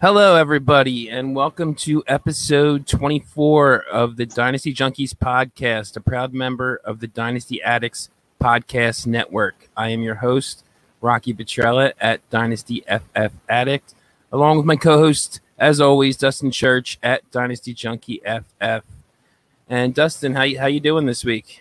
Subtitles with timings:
[0.00, 6.80] Hello, everybody, and welcome to episode 24 of the Dynasty Junkies podcast, a proud member
[6.84, 8.08] of the Dynasty Addicts
[8.40, 9.68] Podcast Network.
[9.76, 10.64] I am your host,
[11.00, 13.96] Rocky Petrella at Dynasty FF Addict,
[14.30, 18.84] along with my co host, as always, Dustin Church at Dynasty Junkie FF.
[19.68, 21.60] And Dustin, how you, how you doing this week?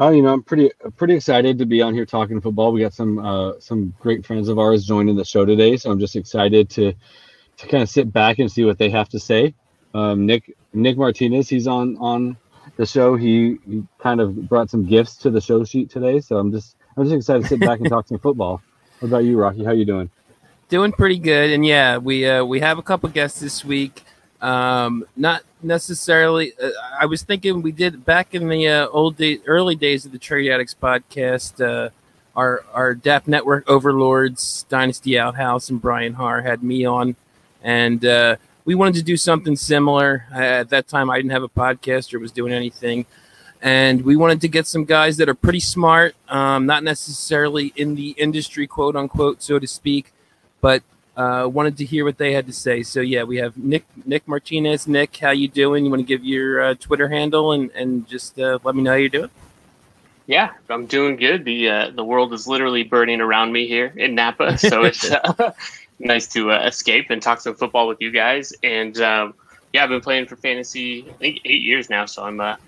[0.00, 2.72] Oh, you know, I'm pretty pretty excited to be on here talking football.
[2.72, 5.98] We got some uh, some great friends of ours joining the show today, so I'm
[5.98, 6.92] just excited to
[7.56, 9.54] to kind of sit back and see what they have to say.
[9.94, 12.36] Um, Nick Nick Martinez, he's on on
[12.76, 13.16] the show.
[13.16, 16.76] He, he kind of brought some gifts to the show sheet today, so I'm just
[16.96, 18.62] I'm just excited to sit back and talk some football.
[19.00, 19.64] What about you, Rocky?
[19.64, 20.10] How you doing?
[20.68, 24.04] Doing pretty good, and yeah, we uh, we have a couple guests this week.
[24.40, 26.52] Um, not necessarily.
[26.62, 30.12] Uh, I was thinking we did back in the uh, old day, early days of
[30.12, 31.60] the Trade Addicts podcast.
[31.64, 31.90] Uh,
[32.36, 37.16] our our DAP network overlords, Dynasty Outhouse, and Brian Har had me on,
[37.62, 40.24] and uh, we wanted to do something similar.
[40.32, 43.06] at that time, I didn't have a podcast or was doing anything,
[43.60, 47.96] and we wanted to get some guys that are pretty smart, um, not necessarily in
[47.96, 50.12] the industry, quote unquote, so to speak,
[50.60, 50.82] but
[51.18, 52.84] uh, wanted to hear what they had to say.
[52.84, 54.86] So yeah, we have Nick Nick Martinez.
[54.86, 55.84] Nick, how you doing?
[55.84, 58.92] You want to give your uh, Twitter handle and and just uh, let me know
[58.92, 59.30] how you're doing.
[60.28, 61.44] Yeah, I'm doing good.
[61.44, 65.52] The uh, the world is literally burning around me here in Napa, so it's uh,
[65.98, 68.52] nice to uh, escape and talk some football with you guys.
[68.62, 69.34] And um,
[69.72, 72.58] yeah, I've been playing for fantasy I think eight years now, so I'm a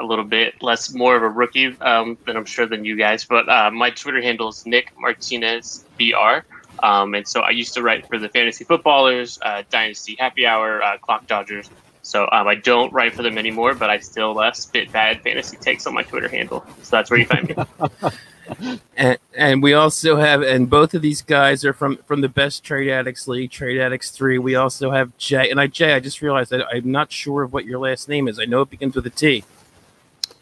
[0.00, 3.24] little bit less more of a rookie um, than I'm sure than you guys.
[3.24, 6.42] But my Twitter handle is Nick Martinez BR.
[6.82, 10.82] Um, and so I used to write for the Fantasy Footballers, uh, Dynasty Happy Hour,
[10.82, 11.68] uh, Clock Dodgers.
[12.02, 15.56] So um, I don't write for them anymore, but I still uh, spit bad fantasy
[15.58, 16.64] takes on my Twitter handle.
[16.82, 17.54] So that's where you find me.
[18.96, 22.64] and, and we also have, and both of these guys are from from the best
[22.64, 24.38] Trade Addicts League, Trade Addicts Three.
[24.38, 27.52] We also have Jay, and I Jay, I just realized that I'm not sure of
[27.52, 28.38] what your last name is.
[28.38, 29.44] I know it begins with a T.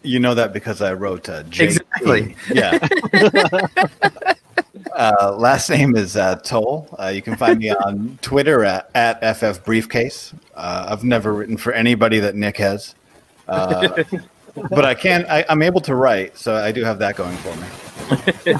[0.02, 1.64] You know that because I wrote uh, J.
[1.64, 2.36] Exactly.
[2.52, 2.78] Yeah.
[4.94, 6.88] Uh, last name is uh, Toll.
[6.98, 10.32] Uh, you can find me on Twitter at, at FF Briefcase.
[10.54, 12.94] Uh, I've never written for anybody that Nick has,
[13.48, 14.02] uh,
[14.70, 15.26] but I can.
[15.28, 18.54] I, am able to write, so I do have that going for me.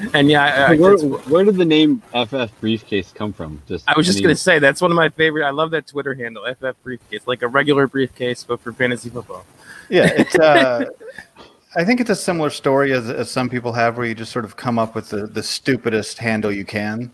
[0.14, 3.62] and yeah, I, where, where, did the name FF Briefcase come from?
[3.66, 4.24] Just I was just any...
[4.24, 5.44] gonna say that's one of my favorite.
[5.44, 9.44] I love that Twitter handle, FF Briefcase, like a regular briefcase, but for fantasy football.
[9.88, 10.36] Yeah, it's.
[11.76, 14.46] I think it's a similar story as, as some people have, where you just sort
[14.46, 17.10] of come up with the, the stupidest handle you can,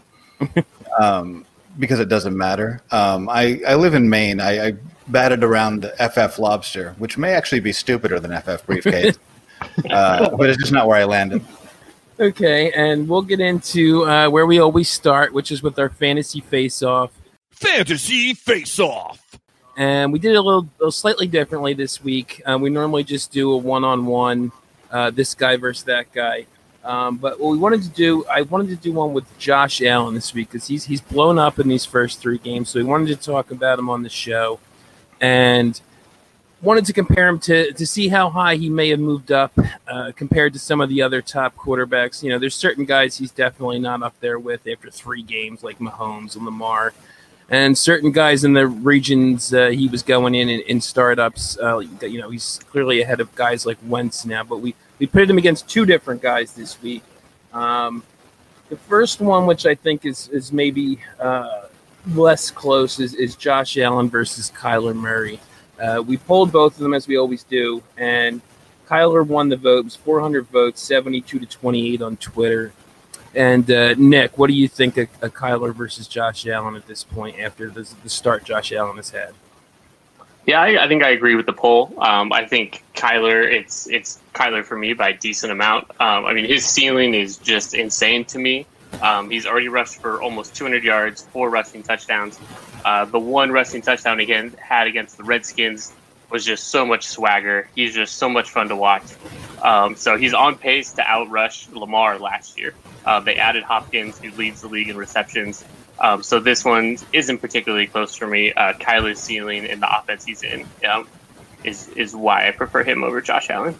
[1.00, 1.44] um,
[1.80, 2.80] because it doesn't matter.
[2.92, 4.40] Um, I, I live in Maine.
[4.40, 4.72] I, I
[5.08, 9.18] batted around FF Lobster, which may actually be stupider than FF Briefcase,
[9.90, 11.44] uh, but it's just not where I landed.
[12.20, 16.40] Okay, and we'll get into uh, where we always start, which is with our fantasy
[16.40, 17.10] face-off.
[17.50, 19.21] Fantasy face-off
[19.76, 22.42] and we did it a little, a slightly differently this week.
[22.44, 24.52] Um, we normally just do a one-on-one,
[24.90, 26.46] uh, this guy versus that guy.
[26.84, 30.14] Um, but what we wanted to do, I wanted to do one with Josh Allen
[30.14, 32.70] this week because he's he's blown up in these first three games.
[32.70, 34.58] So we wanted to talk about him on the show,
[35.20, 35.80] and
[36.60, 39.52] wanted to compare him to to see how high he may have moved up
[39.86, 42.20] uh, compared to some of the other top quarterbacks.
[42.20, 45.78] You know, there's certain guys he's definitely not up there with after three games, like
[45.78, 46.94] Mahomes and Lamar
[47.52, 51.58] and certain guys in the regions uh, he was going in in, in startups.
[51.58, 54.42] Uh, you know, he's clearly ahead of guys like Wentz now.
[54.42, 57.02] But we we pitted him against two different guys this week.
[57.52, 58.02] Um,
[58.70, 61.66] the first one, which I think is is maybe uh,
[62.14, 65.38] less close, is, is Josh Allen versus Kyler Murray.
[65.78, 68.40] Uh, we polled both of them as we always do, and
[68.88, 69.80] Kyler won the vote.
[69.80, 72.72] It was 400 votes, 72 to 28 on Twitter.
[73.34, 77.02] And uh, Nick, what do you think of, of Kyler versus Josh Allen at this
[77.04, 79.34] point after the, start Josh Allen has had?
[80.46, 81.94] Yeah, I, I think I agree with the poll.
[81.98, 85.88] Um, I think Kyler, it's it's Kyler for me by a decent amount.
[86.00, 88.66] Um, I mean, his ceiling is just insane to me.
[89.00, 92.38] Um, he's already rushed for almost 200 yards, four rushing touchdowns.
[92.84, 95.92] Uh, the one rushing touchdown again had against the Redskins
[96.32, 97.68] was just so much swagger.
[97.74, 99.04] He's just so much fun to watch.
[99.62, 102.74] Um, so he's on pace to outrush Lamar last year.
[103.04, 105.64] Uh, they added Hopkins, who leads the league in receptions.
[106.00, 108.52] Um, so this one isn't particularly close for me.
[108.52, 111.06] Uh, Kyler's ceiling and the offense he's in um,
[111.62, 113.78] is is why I prefer him over Josh Allen.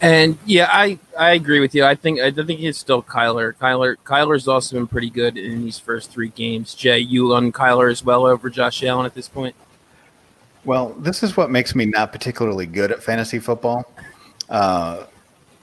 [0.00, 1.84] And yeah, I, I agree with you.
[1.84, 3.54] I think I think he's still Kyler.
[3.54, 6.74] Kyler Kyler's also been pretty good in these first three games.
[6.74, 9.56] Jay, you on Kyler as well over Josh Allen at this point?
[10.64, 13.84] Well, this is what makes me not particularly good at fantasy football.
[14.48, 15.04] Uh,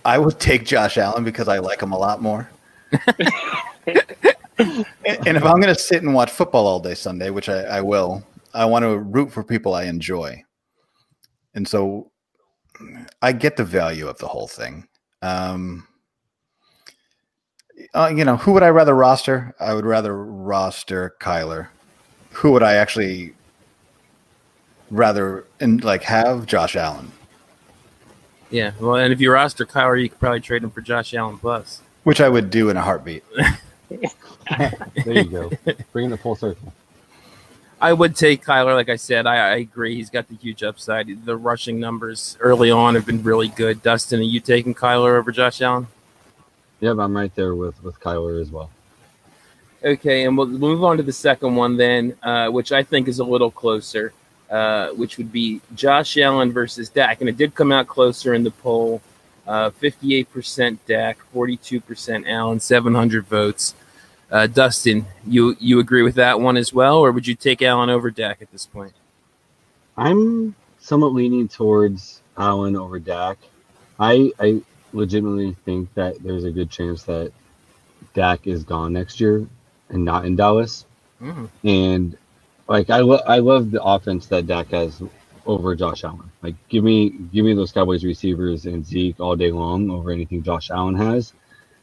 [0.05, 2.49] I would take Josh Allen because I like him a lot more.
[4.57, 7.81] and, if I'm going to sit and watch football all day Sunday, which I, I
[7.81, 10.43] will, I want to root for people I enjoy.
[11.53, 12.11] And so
[13.21, 14.87] I get the value of the whole thing.
[15.21, 15.87] Um,
[17.93, 19.55] uh, you know, who would I rather roster?
[19.59, 21.69] I would rather roster Kyler.
[22.31, 23.33] Who would I actually
[24.91, 27.11] rather and like have Josh Allen?
[28.51, 31.37] Yeah, well, and if you roster Kyler, you could probably trade him for Josh Allen
[31.37, 31.81] plus.
[32.03, 33.23] Which I would do in a heartbeat.
[34.49, 34.73] there
[35.05, 35.51] you go.
[35.93, 36.73] Bringing the full circle.
[37.79, 38.75] I would take Kyler.
[38.75, 39.95] Like I said, I, I, agree.
[39.95, 41.25] He's got the huge upside.
[41.25, 43.81] The rushing numbers early on have been really good.
[43.81, 45.87] Dustin, are you taking Kyler over Josh Allen?
[46.81, 48.69] Yep, I'm right there with with Kyler as well.
[49.83, 53.17] Okay, and we'll move on to the second one then, uh, which I think is
[53.17, 54.13] a little closer,
[54.51, 58.43] uh, which would be Josh Allen versus Dak, and it did come out closer in
[58.43, 59.01] the poll.
[59.47, 63.73] Uh, 58% Dak, 42% Allen, 700 votes.
[64.29, 67.89] Uh, Dustin, you you agree with that one as well, or would you take Allen
[67.89, 68.93] over Dak at this point?
[69.97, 73.37] I'm somewhat leaning towards Allen over Dak.
[73.99, 74.61] I I
[74.93, 77.33] legitimately think that there's a good chance that
[78.13, 79.45] Dak is gone next year
[79.89, 80.85] and not in Dallas.
[81.21, 81.67] Mm-hmm.
[81.67, 82.17] And
[82.71, 85.01] like I lo- I love the offense that Dak has
[85.45, 86.31] over Josh Allen.
[86.41, 90.43] Like give me give me those Cowboys receivers and Zeke all day long over anything
[90.43, 91.33] Josh Allen has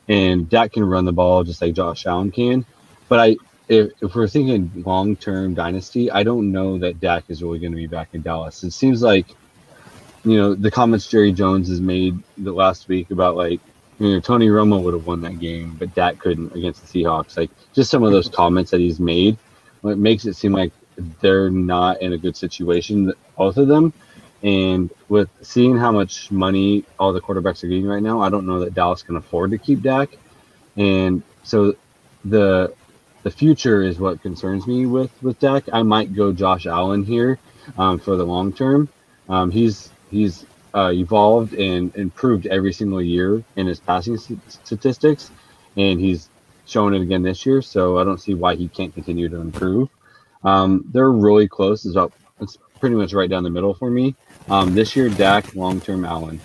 [0.09, 2.65] and Dak can run the ball just like Josh Allen can.
[3.09, 3.37] But I,
[3.69, 7.73] if, if we're thinking long term dynasty, I don't know that Dak is really going
[7.73, 8.65] to be back in Dallas.
[8.65, 9.27] It seems like,
[10.25, 13.61] you know, the comments Jerry Jones has made the last week about like,
[13.99, 17.37] you know, Tony Romo would have won that game, but Dak couldn't against the Seahawks.
[17.37, 19.37] Like just some of those comments that he's made,
[19.85, 20.73] it makes it seem like
[21.21, 23.93] they're not in a good situation, both of them.
[24.43, 28.47] And with seeing how much money all the quarterbacks are getting right now, I don't
[28.47, 30.11] know that Dallas can afford to keep Dak.
[30.77, 31.75] And so
[32.25, 32.75] the
[33.25, 35.65] the future is what concerns me with with Dak.
[35.73, 37.39] I might go Josh Allen here
[37.77, 38.89] um, for the long term.
[39.29, 44.17] Um, he's he's uh, evolved and improved every single year in his passing
[44.49, 45.31] statistics,
[45.77, 46.29] and he's
[46.69, 47.63] shown it again this year.
[47.63, 49.89] So I don't see why he can't continue to improve.
[50.45, 51.85] Um, they're really close.
[51.85, 54.15] It's about it's pretty much right down the middle for me.
[54.49, 56.41] Um, this year, Dak, long term, Allen.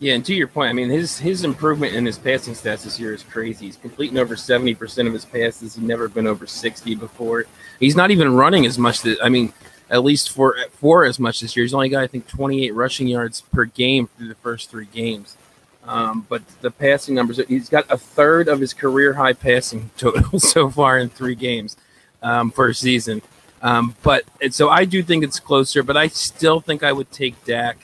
[0.00, 3.00] Yeah, and to your point, I mean his his improvement in his passing stats this
[3.00, 3.66] year is crazy.
[3.66, 5.76] He's completing over seventy percent of his passes.
[5.76, 7.46] He's never been over sixty before.
[7.80, 9.02] He's not even running as much.
[9.02, 9.52] That I mean,
[9.88, 11.64] at least for for as much this year.
[11.64, 14.86] He's only got I think twenty eight rushing yards per game through the first three
[14.86, 15.36] games.
[15.86, 20.40] Um, but the passing numbers, he's got a third of his career high passing total
[20.40, 21.76] so far in three games
[22.22, 23.22] um, for a season.
[23.62, 27.42] Um, but so I do think it's closer, but I still think I would take
[27.44, 27.78] Dak,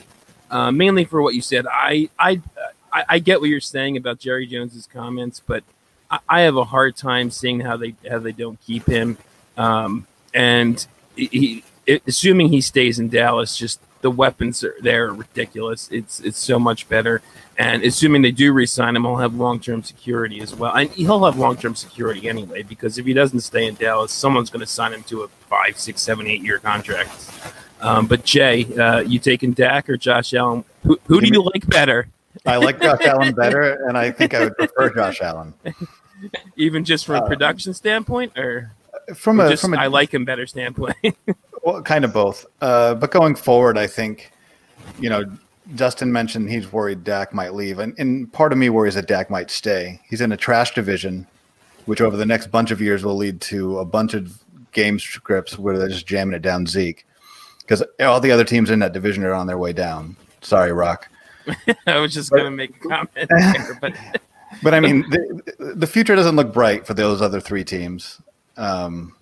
[0.51, 1.65] uh, mainly for what you said.
[1.67, 2.41] I, I
[2.93, 5.63] I I get what you're saying about Jerry Jones's comments, but
[6.09, 9.17] I, I have a hard time seeing how they how they don't keep him.
[9.57, 11.63] Um, and he,
[12.07, 15.89] assuming he stays in Dallas, just the weapons are there are ridiculous.
[15.91, 17.21] It's it's so much better.
[17.57, 20.75] And assuming they do resign him, he'll have long term security as well.
[20.75, 24.49] And he'll have long term security anyway, because if he doesn't stay in Dallas, someone's
[24.49, 27.11] going to sign him to a five, six, seven, eight year contract.
[27.81, 30.63] Um, but Jay, uh, you taking Dak or Josh Allen?
[30.83, 32.07] Who, who do you like better?
[32.45, 35.53] I like Josh Allen better, and I think I would prefer Josh Allen.
[36.55, 38.71] Even just from a uh, production standpoint, or
[39.15, 40.95] from a just, from a, I like him better standpoint.
[41.63, 42.45] well, kind of both.
[42.61, 44.31] Uh, but going forward, I think
[44.99, 45.25] you know
[45.75, 49.29] Dustin mentioned he's worried Dak might leave, and, and part of me worries that Dak
[49.29, 49.99] might stay.
[50.09, 51.27] He's in a trash division,
[51.85, 55.59] which over the next bunch of years will lead to a bunch of game scripts
[55.59, 57.05] where they're just jamming it down Zeke,
[57.61, 60.15] because all the other teams in that division are on their way down.
[60.41, 61.09] Sorry, Rock.
[61.87, 63.93] I was just going to make a comment there, but
[64.63, 68.21] But I mean, the, the future doesn't look bright for those other three teams.
[68.57, 69.15] Um,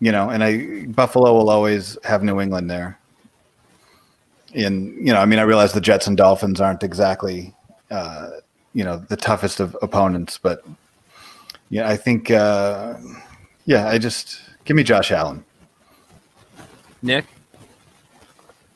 [0.00, 2.98] you know, and I Buffalo will always have New England there.
[4.52, 7.54] In you know, I mean, I realize the Jets and Dolphins aren't exactly
[7.90, 8.30] uh,
[8.72, 10.64] you know the toughest of opponents, but
[11.68, 12.96] yeah, I think uh,
[13.66, 15.44] yeah, I just give me Josh Allen.
[17.02, 17.26] Nick.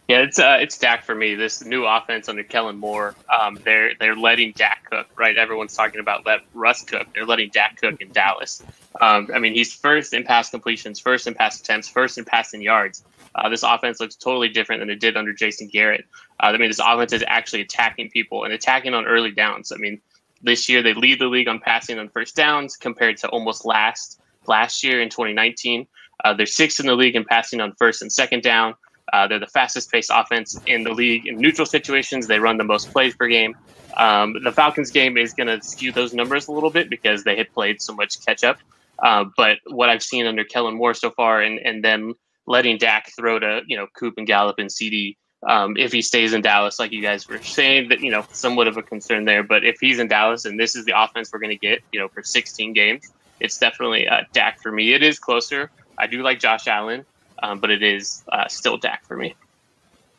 [0.08, 1.34] Yeah, it's uh, it's Dak for me.
[1.34, 5.06] This new offense under Kellen Moore, um, they're they're letting Dak cook.
[5.16, 7.06] Right, everyone's talking about let Russ cook.
[7.14, 8.62] They're letting Dak cook in Dallas.
[9.00, 12.61] Um, I mean, he's first in pass completions, first in pass attempts, first in passing
[12.61, 13.02] yards.
[13.34, 16.04] Uh, this offense looks totally different than it did under Jason Garrett.
[16.38, 19.73] Uh, I mean, this offense is actually attacking people and attacking on early downs.
[19.73, 20.00] I mean,
[20.42, 24.20] this year they lead the league on passing on first downs compared to almost last
[24.46, 25.87] last year in 2019.
[26.23, 28.75] Uh, they're sixth in the league in passing on first and second down.
[29.12, 32.26] Uh, they're the fastest paced offense in the league in neutral situations.
[32.26, 33.56] They run the most plays per game.
[33.96, 37.37] Um, the Falcons game is going to skew those numbers a little bit because they
[37.37, 38.58] had played so much catch up.
[38.99, 42.14] Uh, but what I've seen under Kellen Moore so far, and, and then
[42.46, 46.32] letting Dak throw to you know Coop and Gallup and CD, um, if he stays
[46.32, 49.42] in Dallas, like you guys were saying, that you know somewhat of a concern there.
[49.42, 52.00] But if he's in Dallas and this is the offense we're going to get, you
[52.00, 54.94] know, for 16 games, it's definitely uh, Dak for me.
[54.94, 55.70] It is closer.
[55.99, 57.04] I do like Josh Allen
[57.44, 59.34] um, but it is uh, still Dak for me.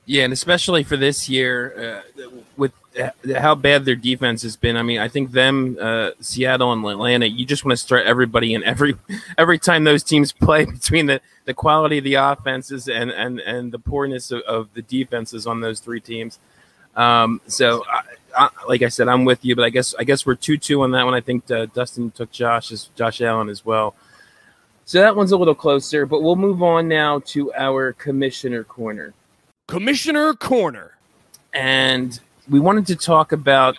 [0.06, 2.72] Yeah, and especially for this year, uh, with
[3.38, 4.78] how bad their defense has been.
[4.78, 8.54] I mean, I think them, uh, Seattle and Atlanta, you just want to start everybody
[8.54, 8.96] in every
[9.38, 13.72] every time those teams play between the, the quality of the offenses and and and
[13.72, 16.40] the poorness of, of the defenses on those three teams.
[16.96, 18.02] Um, so, I,
[18.38, 20.84] I, like I said, I'm with you, but I guess I guess we're two two
[20.84, 21.16] on that one.
[21.16, 23.96] I think uh, Dustin took Josh as Josh Allen as well.
[24.86, 29.14] So that one's a little closer, but we'll move on now to our commissioner corner.
[29.68, 30.96] Commissioner Corner.
[31.54, 33.78] And we wanted to talk about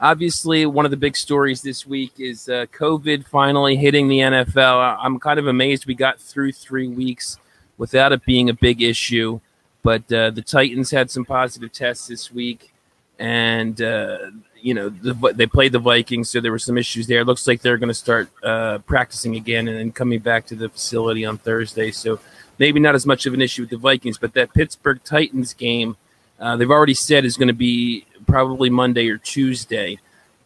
[0.00, 4.98] obviously one of the big stories this week is uh, COVID finally hitting the NFL.
[5.00, 7.38] I'm kind of amazed we got through three weeks
[7.76, 9.40] without it being a big issue.
[9.82, 12.72] But uh, the Titans had some positive tests this week,
[13.18, 14.18] and uh,
[14.62, 17.20] you know the, they played the Vikings, so there were some issues there.
[17.20, 20.54] It looks like they're going to start uh, practicing again and then coming back to
[20.54, 21.90] the facility on Thursday.
[21.90, 22.20] So
[22.58, 25.96] maybe not as much of an issue with the Vikings, but that Pittsburgh Titans game,
[26.40, 29.98] uh, they've already said is going to be probably Monday or Tuesday.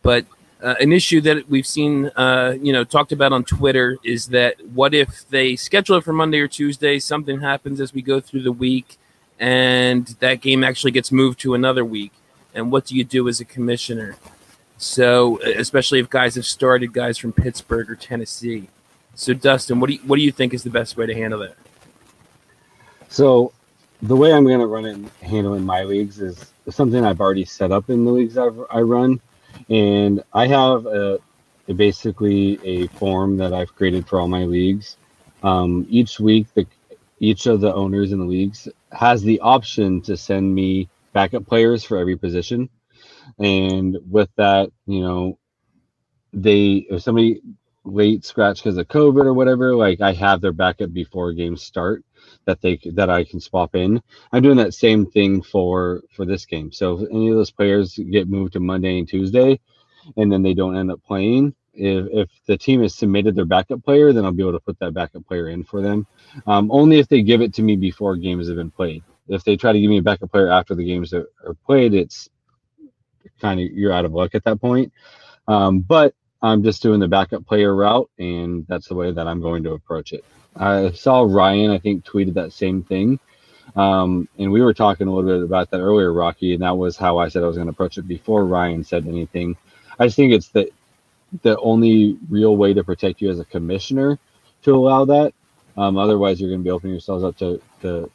[0.02, 0.26] But
[0.62, 4.54] uh, an issue that we've seen, uh, you know, talked about on Twitter is that
[4.68, 6.98] what if they schedule it for Monday or Tuesday?
[6.98, 8.96] Something happens as we go through the week,
[9.40, 12.12] and that game actually gets moved to another week
[12.54, 14.16] and what do you do as a commissioner?
[14.78, 18.68] So, especially if guys have started guys from Pittsburgh or Tennessee.
[19.14, 21.40] So, Dustin, what do you, what do you think is the best way to handle
[21.40, 21.56] that?
[23.08, 23.52] So,
[24.02, 27.20] the way I'm going to run it and handle in my leagues is something I've
[27.20, 29.20] already set up in the leagues I've, I run,
[29.68, 31.20] and I have a,
[31.68, 34.96] a basically a form that I've created for all my leagues.
[35.44, 36.66] Um, each week, the
[37.20, 41.84] each of the owners in the leagues has the option to send me backup players
[41.84, 42.68] for every position.
[43.38, 45.38] And with that, you know,
[46.32, 47.40] they if somebody
[47.84, 52.04] late scratch because of COVID or whatever, like I have their backup before games start
[52.46, 54.02] that they that I can swap in.
[54.32, 56.72] I'm doing that same thing for for this game.
[56.72, 59.60] So if any of those players get moved to Monday and Tuesday,
[60.16, 63.84] and then they don't end up playing, if if the team has submitted their backup
[63.84, 66.06] player, then I'll be able to put that backup player in for them.
[66.46, 69.56] Um, only if they give it to me before games have been played if they
[69.56, 72.28] try to give me a backup player after the games are, are played, it's
[73.40, 74.92] kind of you're out of luck at that point.
[75.48, 79.40] Um, but I'm just doing the backup player route, and that's the way that I'm
[79.40, 80.24] going to approach it.
[80.56, 83.18] I saw Ryan, I think, tweeted that same thing.
[83.76, 86.96] Um, and we were talking a little bit about that earlier, Rocky, and that was
[86.96, 89.56] how I said I was going to approach it before Ryan said anything.
[89.98, 90.70] I just think it's the
[91.42, 94.18] the only real way to protect you as a commissioner
[94.62, 95.32] to allow that.
[95.78, 98.10] Um, otherwise, you're going to be opening yourselves up to, to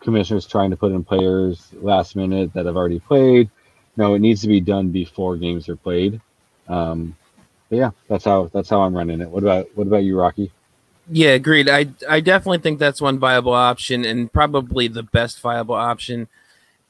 [0.00, 3.50] commissioners trying to put in players last minute that have already played.
[3.96, 6.20] No, it needs to be done before games are played.
[6.68, 7.16] Um,
[7.68, 9.30] but yeah, that's how that's how I'm running it.
[9.30, 10.52] What about what about you, Rocky?
[11.10, 11.68] Yeah, agreed.
[11.68, 16.28] I I definitely think that's one viable option and probably the best viable option.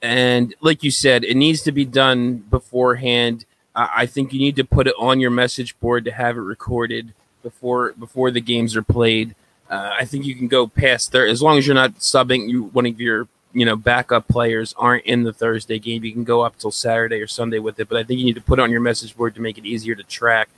[0.02, 3.44] And like you said, it needs to be done beforehand.
[3.74, 6.40] I, I think you need to put it on your message board to have it
[6.40, 9.34] recorded before before the games are played.
[9.68, 12.48] Uh, I think you can go past there as long as you're not subbing.
[12.48, 16.04] You one of your you know backup players aren't in the Thursday game.
[16.04, 17.88] You can go up till Saturday or Sunday with it.
[17.88, 19.94] But I think you need to put on your message board to make it easier
[19.94, 20.48] to track.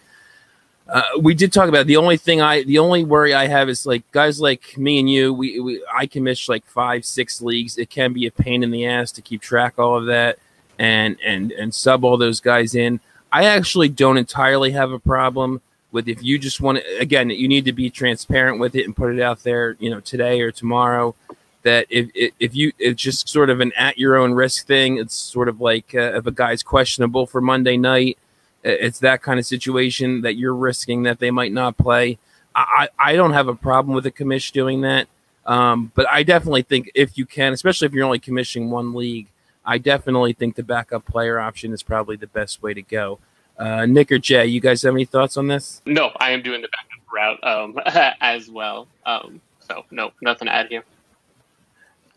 [0.88, 1.87] Uh, we did talk about it.
[1.87, 5.09] the only thing I the only worry I have is like guys like me and
[5.11, 5.33] you.
[5.33, 7.79] We, we I commish like five six leagues.
[7.79, 10.38] It can be a pain in the ass to keep track all of that
[10.79, 13.00] and and and sub all those guys in.
[13.31, 15.61] I actually don't entirely have a problem
[15.92, 16.99] with if you just want to.
[16.99, 19.76] Again, you need to be transparent with it and put it out there.
[19.78, 21.14] You know, today or tomorrow.
[21.62, 24.99] That if if you it's just sort of an at your own risk thing.
[24.99, 28.18] It's sort of like uh, if a guy's questionable for Monday night,
[28.62, 32.18] it's that kind of situation that you're risking that they might not play.
[32.54, 35.09] I I don't have a problem with a commish doing that.
[35.47, 39.28] Um, but I definitely think if you can, especially if you're only commissioning one league,
[39.64, 43.18] I definitely think the backup player option is probably the best way to go.
[43.59, 45.83] Uh, Nick or Jay, you guys have any thoughts on this?
[45.85, 47.79] No, I am doing the backup route um,
[48.21, 48.87] as well.
[49.05, 50.85] Um, so no, nothing to add here.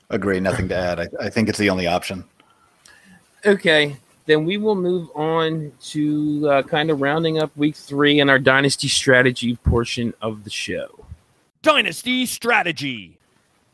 [0.10, 1.00] Agree, nothing to add.
[1.00, 2.26] I, I think it's the only option.
[3.46, 3.96] Okay,
[4.26, 8.38] then we will move on to uh, kind of rounding up week three and our
[8.38, 11.06] dynasty strategy portion of the show.
[11.64, 13.18] Dynasty strategy.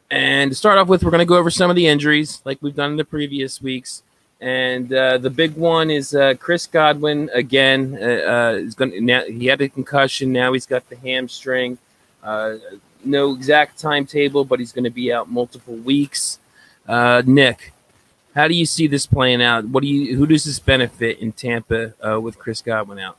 [0.09, 2.59] And to start off with, we're going to go over some of the injuries like
[2.61, 4.03] we've done in the previous weeks.
[4.39, 7.97] And uh, the big one is uh, Chris Godwin again.
[7.99, 10.31] Uh, uh is going now he had a concussion.
[10.31, 11.79] Now he's got the hamstring.
[12.21, 12.55] Uh,
[13.03, 16.39] no exact timetable, but he's going to be out multiple weeks.
[16.87, 17.73] Nick,
[18.35, 19.65] how do you see this playing out?
[19.65, 20.15] What do you?
[20.15, 23.17] Who does this benefit in Tampa with Chris Godwin out?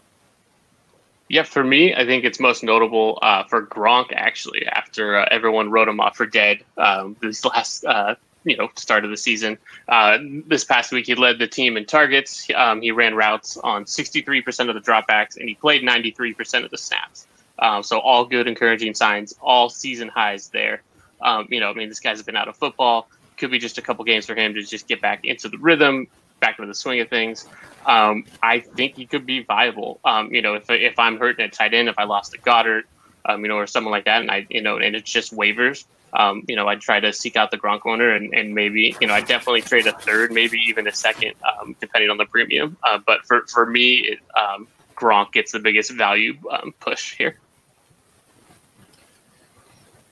[1.28, 4.66] Yeah, for me, I think it's most notable uh, for Gronk actually.
[4.66, 8.14] After uh, everyone wrote him off for dead um, this last uh,
[8.44, 11.84] you know start of the season, uh, this past week he led the team in
[11.84, 12.48] targets.
[12.54, 16.78] Um, he ran routes on 63% of the dropbacks, and he played 93% of the
[16.78, 17.26] snaps.
[17.58, 19.34] Um, so all good, encouraging signs.
[19.40, 20.82] All season highs there.
[21.20, 23.08] Um, you know, I mean, this guy's been out of football.
[23.36, 26.06] Could be just a couple games for him to just get back into the rhythm,
[26.40, 27.46] back into the swing of things
[27.88, 29.98] um, I think he could be viable.
[30.04, 32.82] Um, you know, if if I'm hurting at tight end, if I lost to Goedert,
[33.24, 35.84] um, you know, or someone like that, and I, you know, and it's just waivers.
[36.12, 39.06] Um, you know, I'd try to seek out the Gronk owner and, and maybe, you
[39.06, 42.76] know, I definitely trade a third, maybe even a second, um, depending on the premium.
[42.82, 47.38] Uh, but for, for me, it, um, Gronk gets the biggest value um, push here.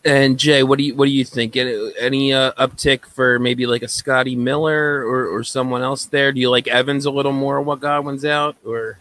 [0.04, 1.56] And Jay, what do you what do you think?
[1.56, 6.30] Any uh, uptick for maybe like a Scotty Miller or, or someone else there?
[6.30, 7.60] Do you like Evans a little more?
[7.60, 9.00] What Godwin's out or?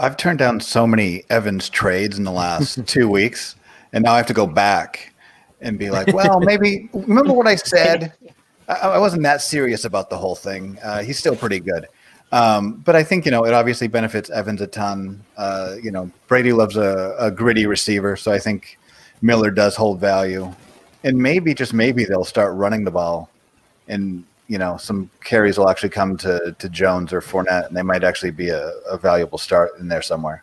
[0.00, 3.54] I've turned down so many Evans trades in the last two weeks,
[3.92, 5.11] and now I have to go back
[5.62, 8.12] and be like, well, maybe remember what I said.
[8.68, 10.78] I, I wasn't that serious about the whole thing.
[10.82, 11.86] Uh, he's still pretty good.
[12.32, 15.22] Um, but I think you know it obviously benefits Evans a ton.
[15.36, 18.78] Uh, you know Brady loves a, a, gritty receiver, so I think
[19.20, 20.50] Miller does hold value,
[21.04, 23.28] and maybe just maybe they'll start running the ball,
[23.88, 27.82] and you know some carries will actually come to to Jones or Fournette, and they
[27.82, 30.42] might actually be a, a valuable start in there somewhere.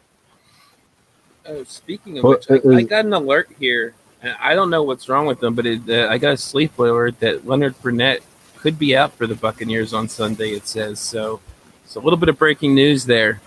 [1.48, 3.96] Oh, speaking of which, I, I, got an alert here.
[4.24, 7.20] I don't know what's wrong with them, but it, uh, I got a sleep alert
[7.22, 8.20] that Leonard Fournette
[8.58, 10.52] could be out for the Buccaneers on Sunday.
[10.52, 11.40] It says so.
[11.86, 13.42] It's a little bit of breaking news there.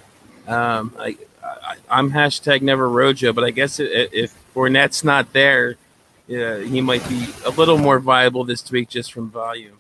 [0.49, 5.77] Um, I, I, am hashtag never Rojo, but I guess if Fournette's not there,
[6.27, 9.79] yeah, he might be a little more viable this week just from volume.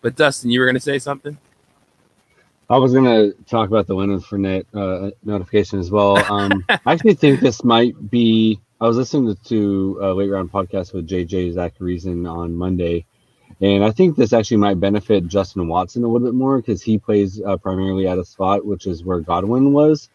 [0.00, 1.38] But Dustin, you were going to say something.
[2.70, 6.16] I was going to talk about the Leonard Fournette uh, notification as well.
[6.32, 8.58] Um, I actually think this might be.
[8.82, 13.06] I was listening to a late round podcast with JJ Zachariason on Monday,
[13.60, 16.98] and I think this actually might benefit Justin Watson a little bit more because he
[16.98, 20.08] plays uh, primarily at a spot, which is where Godwin was.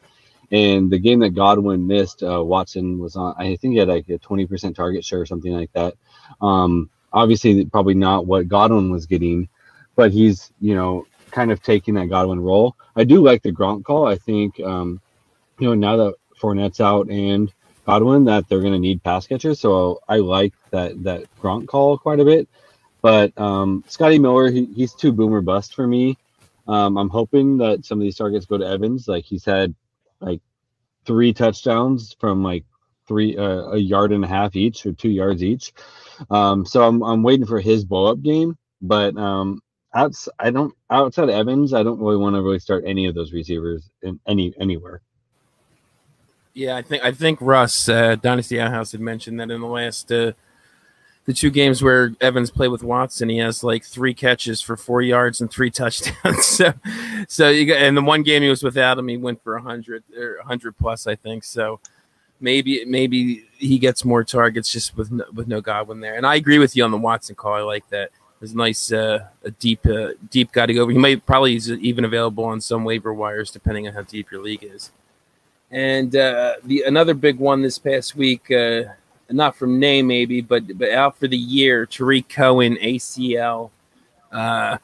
[0.52, 3.36] And the game that Godwin missed, uh, Watson was on.
[3.38, 5.94] I think he had like a twenty percent target share or something like that.
[6.42, 9.48] Um, obviously, probably not what Godwin was getting,
[9.96, 12.76] but he's you know kind of taking that Godwin role.
[12.98, 14.08] I do like the Gronk call.
[14.08, 15.00] I think um,
[15.58, 17.54] you know now that Fournette's out and
[17.88, 19.60] Godwin, that they're going to need pass catchers.
[19.62, 22.50] So I like that that Gronk call quite a bit.
[23.02, 26.18] But um, Scotty Miller, he, he's too boomer bust for me.
[26.68, 29.08] Um, I'm hoping that some of these targets go to Evans.
[29.08, 29.74] Like he's had
[30.20, 30.42] like
[31.06, 32.66] three touchdowns from like
[33.08, 35.72] three uh, a yard and a half each or two yards each.
[36.30, 39.62] Um, so I'm I'm waiting for his blow up game, but um,
[39.96, 43.32] outs I don't outside Evans, I don't really want to really start any of those
[43.32, 45.02] receivers in any anywhere.
[46.58, 50.12] Yeah, I think I think Russ uh, Dynasty Outhouse had mentioned that in the last
[50.12, 50.32] uh,
[51.26, 55.04] the two games where Evans played with Watson, he has like three catches for four
[55.04, 56.48] yards and three touchdowns.
[56.48, 56.74] so,
[57.28, 60.04] so you got, and the one game he was without him, he went for hundred
[60.18, 61.44] or hundred plus, I think.
[61.44, 61.80] So
[62.40, 66.16] maybe maybe he gets more targets just with no, with no Godwin there.
[66.16, 67.54] And I agree with you on the Watson call.
[67.54, 68.10] I like that.
[68.40, 70.88] There's a nice uh, a deep uh, deep guy to go.
[70.88, 74.64] He might probably even available on some waiver wires depending on how deep your league
[74.64, 74.90] is.
[75.72, 78.84] And uh, the another big one this past week uh,
[79.30, 81.86] not from name maybe, but but out for the year.
[81.86, 83.72] Tarik Cohen ACL.
[84.32, 84.78] Uh,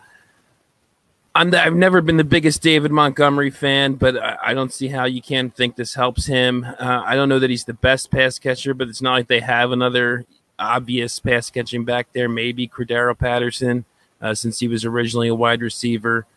[1.35, 4.87] I'm the, I've never been the biggest David Montgomery fan, but I, I don't see
[4.87, 6.63] how you can think this helps him.
[6.63, 9.39] Uh, I don't know that he's the best pass catcher, but it's not like they
[9.39, 10.25] have another
[10.59, 12.29] obvious pass catching back there.
[12.29, 13.85] Maybe Cordarrelle Patterson,
[14.21, 16.27] uh, since he was originally a wide receiver.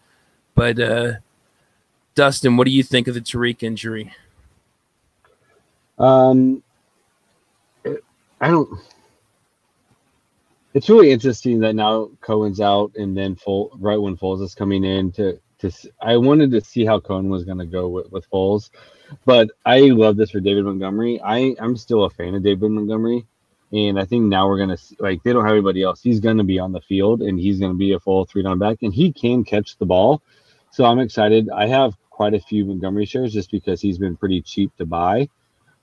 [0.55, 1.13] But uh,
[2.15, 4.15] Dustin, what do you think of the Tarik injury?
[5.99, 6.63] Um,
[8.41, 8.69] I don't.
[10.75, 14.85] It's really interesting that now Cohen's out and then full right when Foles is coming
[14.85, 15.71] in to to.
[16.03, 18.69] I wanted to see how Cohen was going to go with with Foles,
[19.25, 21.19] but I love this for David Montgomery.
[21.25, 23.27] I I'm still a fan of David Montgomery,
[23.73, 26.03] and I think now we're gonna like they don't have anybody else.
[26.03, 28.43] He's going to be on the field and he's going to be a full three
[28.43, 30.21] down back, and he can catch the ball.
[30.73, 31.49] So I'm excited.
[31.49, 35.29] I have quite a few Montgomery shares just because he's been pretty cheap to buy,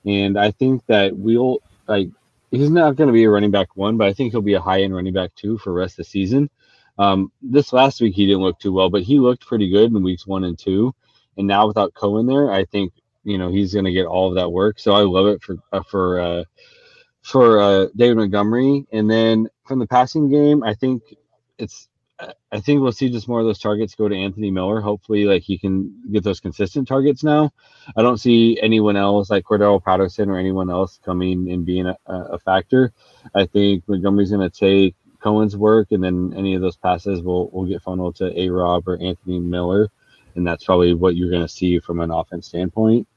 [0.04, 2.08] and I think that we'll like
[2.50, 4.60] he's not going to be a running back one, but I think he'll be a
[4.60, 6.50] high end running back two for rest of the season.
[6.98, 10.02] Um, this last week he didn't look too well, but he looked pretty good in
[10.02, 10.94] weeks one and two.
[11.36, 12.92] And now without Cohen there, I think
[13.24, 14.78] you know he's going to get all of that work.
[14.78, 16.44] So I love it for uh, for uh,
[17.22, 18.86] for uh, David Montgomery.
[18.92, 21.02] And then from the passing game, I think
[21.58, 21.88] it's
[22.20, 24.80] I think we'll see just more of those targets go to Anthony Miller.
[24.80, 27.52] Hopefully, like he can get those consistent targets now.
[27.96, 31.96] I don't see anyone else like Cordell Patterson or anyone else coming and being a,
[32.06, 32.92] a factor.
[33.34, 37.48] I think Montgomery's going to take Cohen's work, and then any of those passes will
[37.50, 39.90] will get funneled to A Rob or Anthony Miller,
[40.36, 43.08] and that's probably what you're going to see from an offense standpoint.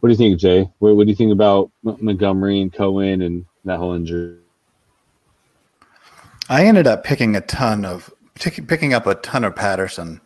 [0.00, 0.70] What do you think, Jay?
[0.78, 4.38] What, what do you think about Montgomery and Cohen and that whole injury?
[6.48, 10.20] I ended up picking a ton of picking up a ton of Patterson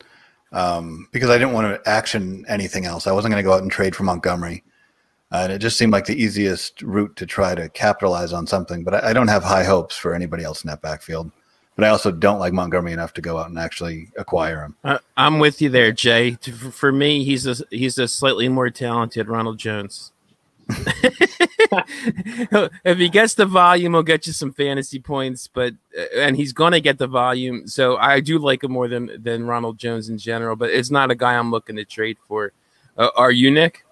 [0.52, 3.06] um, because I didn't want to action anything else.
[3.06, 4.64] I wasn't going to go out and trade for Montgomery.
[5.32, 8.84] Uh, and it just seemed like the easiest route to try to capitalize on something.
[8.84, 11.32] But I, I, don't have high hopes for anybody else in that backfield.
[11.74, 14.76] But I also don't like Montgomery enough to go out and actually acquire him.
[14.84, 16.32] Uh, I'm with you there, Jay.
[16.70, 20.12] For me, he's a he's a slightly more talented Ronald Jones.
[22.84, 25.48] if he gets the volume, he'll get you some fantasy points.
[25.48, 29.22] But uh, and he's gonna get the volume, so I do like him more than
[29.22, 30.56] than Ronald Jones in general.
[30.56, 32.52] But it's not a guy I'm looking to trade for.
[32.96, 33.84] Uh, are you, Nick?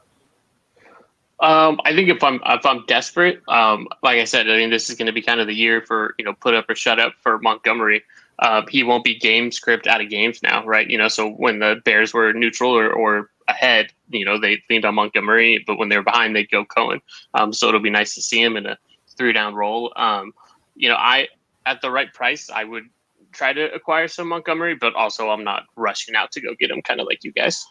[1.41, 4.89] Um, I think if I'm if I'm desperate, um, like I said, I mean this
[4.89, 6.99] is going to be kind of the year for you know put up or shut
[6.99, 8.03] up for Montgomery.
[8.39, 10.89] Uh, he won't be game script out of games now, right?
[10.91, 14.85] You know, so when the Bears were neutral or, or ahead, you know, they leaned
[14.85, 17.01] on Montgomery, but when they were behind, they'd go Cohen.
[17.35, 18.79] Um, so it'll be nice to see him in a
[19.17, 19.93] three down role.
[19.97, 20.33] Um,
[20.75, 21.29] you know, I
[21.67, 22.85] at the right price, I would
[23.33, 26.83] try to acquire some Montgomery, but also I'm not rushing out to go get him,
[26.83, 27.65] kind of like you guys.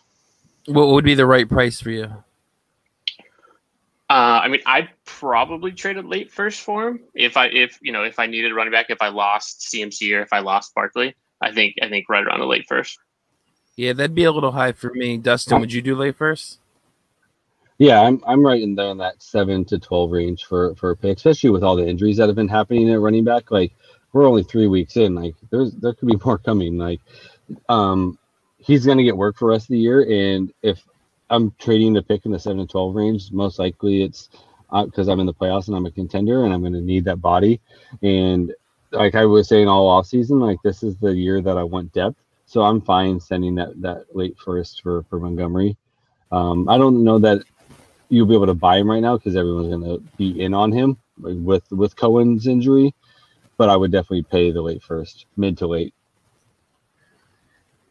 [0.65, 2.05] What would be the right price for you?
[4.09, 7.91] Uh, I mean, I'd probably trade it late first for him if I if you
[7.91, 10.75] know if I needed a running back if I lost CMC or if I lost
[10.75, 11.15] Barkley.
[11.41, 12.99] I think I think right around the late first.
[13.75, 15.17] Yeah, that'd be a little high for me.
[15.17, 16.59] Dustin, would you do late first?
[17.79, 20.95] Yeah, I'm I'm right in there in that seven to twelve range for for a
[20.95, 23.49] pick, especially with all the injuries that have been happening at running back.
[23.51, 23.73] Like
[24.11, 25.15] we're only three weeks in.
[25.15, 26.77] Like there's there could be more coming.
[26.77, 27.01] Like
[27.67, 28.17] um
[28.57, 30.01] he's gonna get work for rest of the year.
[30.03, 30.81] And if
[31.29, 34.29] I'm trading the pick in the seven to twelve range, most likely it's
[34.71, 37.21] because uh, I'm in the playoffs and I'm a contender and I'm gonna need that
[37.21, 37.59] body.
[38.03, 38.53] And
[38.91, 41.91] like I was saying all off season, like this is the year that I want
[41.91, 42.22] depth
[42.53, 45.75] so I'm fine sending that that late first for for Montgomery.
[46.31, 47.43] Um, I don't know that
[48.09, 50.71] you'll be able to buy him right now because everyone's going to be in on
[50.71, 52.93] him with with Cohen's injury.
[53.57, 55.95] But I would definitely pay the late first, mid to late.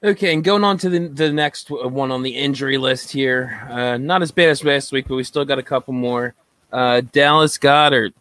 [0.04, 3.66] Okay, and going on to the the next one on the injury list here.
[3.68, 6.34] Uh, not as bad as last week, but we still got a couple more.
[6.72, 8.12] Uh, Dallas Goedert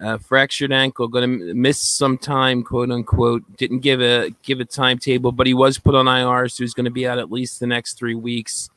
[0.00, 3.42] uh, fractured ankle, going to miss some time, quote unquote.
[3.56, 6.84] Didn't give a give a timetable, but he was put on IR, so he's going
[6.84, 8.70] to be out at least the next three weeks.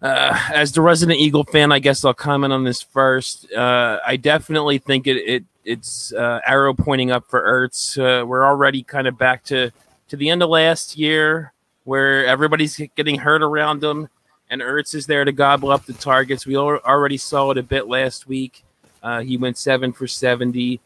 [0.00, 3.52] Uh, as the resident Eagle fan, I guess I'll comment on this first.
[3.52, 7.96] Uh, I definitely think it, it it's uh, arrow pointing up for Ertz.
[7.98, 9.70] Uh, we're already kind of back to
[10.08, 11.52] to the end of last year,
[11.84, 14.08] where everybody's getting hurt around him,
[14.50, 16.46] and Ertz is there to gobble up the targets.
[16.46, 18.64] We already saw it a bit last week.
[19.02, 20.80] Uh, he went seven for 70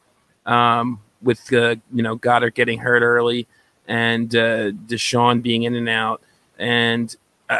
[0.46, 3.46] um, with, uh, you know, Goedert getting hurt early
[3.86, 6.22] and uh, DeSean being in and out.
[6.58, 7.14] And
[7.48, 7.58] uh,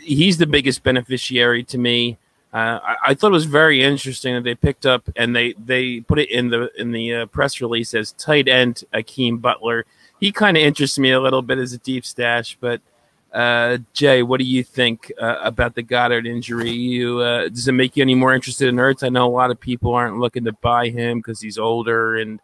[0.00, 2.18] he's the biggest beneficiary to me.
[2.52, 6.00] Uh, I, I, thought it was very interesting that they picked up and they, they
[6.00, 9.86] put it in the in the uh, press release as tight end Hakeem Butler.
[10.20, 12.80] He kind of interests me a little bit as a deep stash, but–
[13.34, 16.70] uh, Jay, what do you think uh, about the Goedert injury?
[16.70, 19.04] You uh, does it make you any more interested in Ertz?
[19.04, 22.40] I know a lot of people aren't looking to buy him because he's older and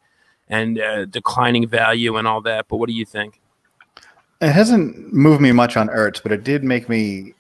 [0.49, 2.67] and uh, declining value and all that.
[2.69, 3.41] But what do you think?
[4.41, 7.35] It hasn't moved me much on Ertz, but it did make me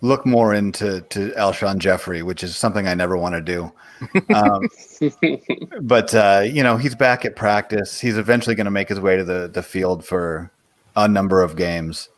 [0.00, 3.72] look more into to Alshon Jeffery, which is something I never want to do.
[4.34, 4.68] Um,
[5.82, 8.00] but uh, you know, he's back at practice.
[8.00, 10.50] He's eventually going to make his way to the the field for
[10.96, 12.08] a number of games,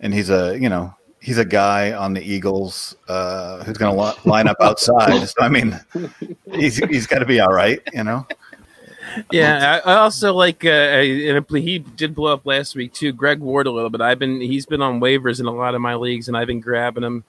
[0.00, 4.28] and he's a you know he's a guy on the Eagles uh, who's going to
[4.28, 5.28] line up outside.
[5.28, 5.78] so I mean,
[6.52, 8.26] he's he's got to be all right, you know
[9.30, 13.12] yeah, I, also like, uh, and he did blow up last week too.
[13.12, 14.00] Greg Ward a little bit.
[14.00, 16.60] I've been he's been on waivers in a lot of my leagues, and I've been
[16.60, 17.24] grabbing him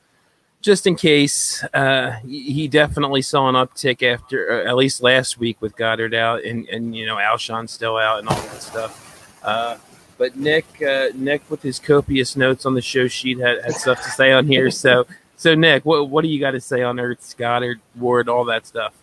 [0.61, 1.63] just in case.
[1.73, 6.43] Uh, he definitely saw an uptick after uh, at least last week with Goedert out,
[6.43, 9.39] and and you know Alshon still out, and all that stuff.
[9.43, 9.77] Uh,
[10.19, 14.03] but Nick, uh, Nick with his copious notes on the show sheet had, had stuff
[14.03, 14.69] to say on here.
[14.79, 18.45] So, so Nick, what what do you got to say on Ertz, Goedert, Ward, all
[18.45, 18.93] that stuff?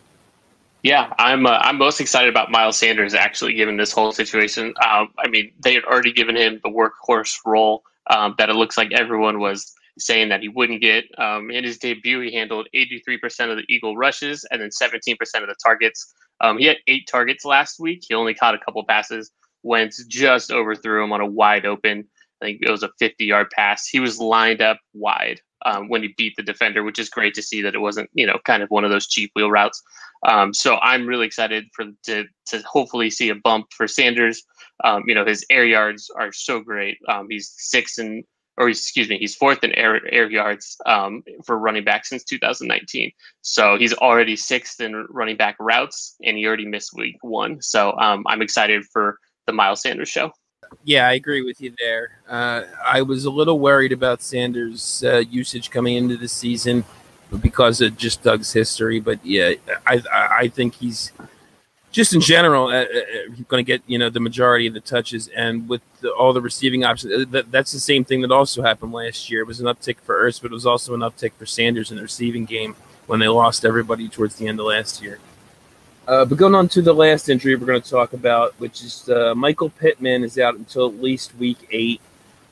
[0.83, 4.75] Yeah, I'm uh, I'm most excited about Miles Sanders actually given this whole situation.
[4.87, 8.77] Um, I mean, they had already given him the workhorse role um, that it looks
[8.77, 11.05] like everyone was saying that he wouldn't get.
[11.19, 15.49] Um, in his debut, he handled 83% of the Eagle rushes and then 17% of
[15.49, 16.15] the targets.
[16.41, 18.05] Um, he had eight targets last week.
[18.07, 19.31] He only caught a couple passes.
[19.67, 22.07] Wentz just overthrew him on a wide open.
[22.41, 23.87] I think it was a 50 yard pass.
[23.87, 27.43] He was lined up wide um, when he beat the defender, which is great to
[27.43, 29.83] see that it wasn't, you know, kind of one of those cheap wheel routes.
[30.27, 34.43] Um, so I'm really excited for to to hopefully see a bump for Sanders.
[34.85, 36.99] Um, you know, his air yards are so great.
[37.09, 38.25] Um, he's sixth and
[38.59, 43.11] or excuse me, he's fourth in air air yards um, for running back since 2019.
[43.43, 47.61] So he's already sixth in running back routes, and he already missed week one.
[47.61, 50.33] So um, I'm excited for the Miles Sanders show.
[50.85, 52.19] Yeah, I agree with you there.
[52.29, 56.85] Uh, I was a little worried about Sanders' uh, usage coming into the season
[57.41, 59.01] because of just Doug's history.
[59.01, 59.55] But yeah,
[59.87, 61.13] I I think he's
[61.97, 62.87] just in general uh, uh,
[63.49, 66.43] going to get you know the majority of the touches, and with the, all the
[66.43, 69.41] receiving options, uh, that, that's the same thing that also happened last year.
[69.41, 71.97] It was an uptick for Ertz, but it was also an uptick for Sanders in
[71.97, 75.19] the receiving game when they lost everybody towards the end of last year.
[76.07, 79.09] Uh, but going on to the last injury we're going to talk about, which is
[79.09, 82.01] uh, Michael Pittman is out until at least week eight.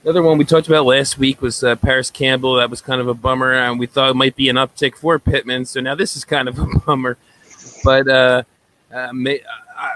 [0.03, 2.57] Another one we talked about last week was uh, Parris Campbell.
[2.57, 5.19] That was kind of a bummer, and we thought it might be an uptick for
[5.21, 5.67] Pittman.
[5.67, 7.17] So now this is kind of a bummer,
[7.85, 8.43] but uh,
[8.93, 9.41] uh, may,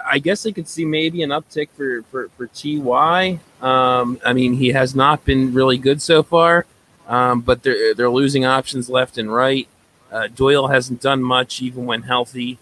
[0.07, 3.41] I guess I could see maybe an uptick for for, for Ty.
[3.61, 6.65] Um, I mean, he has not been really good so far,
[7.09, 9.67] um, but they're they're losing options left and right.
[10.13, 12.59] Uh, Doyle hasn't done much even when healthy.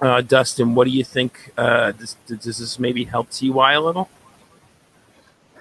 [0.00, 1.52] Uh, Dustin, what do you think?
[1.56, 4.10] Uh, does, does this maybe help Ty a little?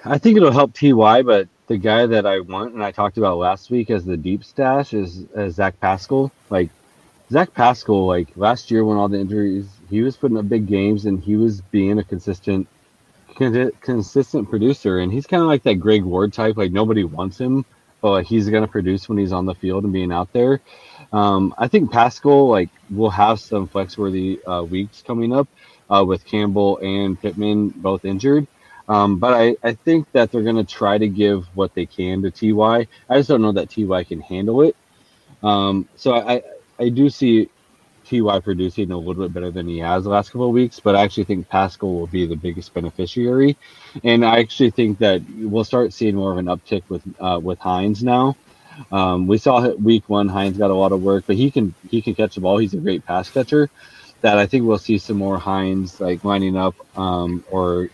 [0.03, 3.37] I think it'll help Ty, but the guy that I want and I talked about
[3.37, 6.31] last week as the deep stash is, is Zach Pascal.
[6.49, 6.69] Like
[7.31, 11.05] Zach Pascal, like last year when all the injuries, he was putting up big games
[11.05, 12.67] and he was being a consistent,
[13.35, 14.99] consistent producer.
[14.99, 16.57] And he's kind of like that Greg Ward type.
[16.57, 17.65] Like nobody wants him,
[18.01, 20.61] but like he's gonna produce when he's on the field and being out there.
[21.15, 25.47] Um, I think Pascal like will have some flex worthy uh, weeks coming up
[25.89, 28.47] uh, with Campbell and Pittman both injured.
[28.89, 32.21] Um, but I, I think that they're going to try to give what they can
[32.23, 32.87] to Ty.
[33.09, 34.75] I just don't know that Ty can handle it.
[35.41, 36.43] Um, so I,
[36.79, 37.49] I do see
[38.05, 40.95] Ty producing a little bit better than he has the last couple of weeks, but
[40.95, 43.57] I actually think Pascal will be the biggest beneficiary,
[44.03, 47.57] and I actually think that we'll start seeing more of an uptick with uh, with
[47.59, 48.35] Hines now.
[48.91, 52.01] Um, we saw week one Hines got a lot of work, but he can he
[52.01, 52.57] can catch the ball.
[52.57, 53.69] He's a great pass catcher.
[54.21, 57.89] That I think we'll see some more Hines like lining up um, or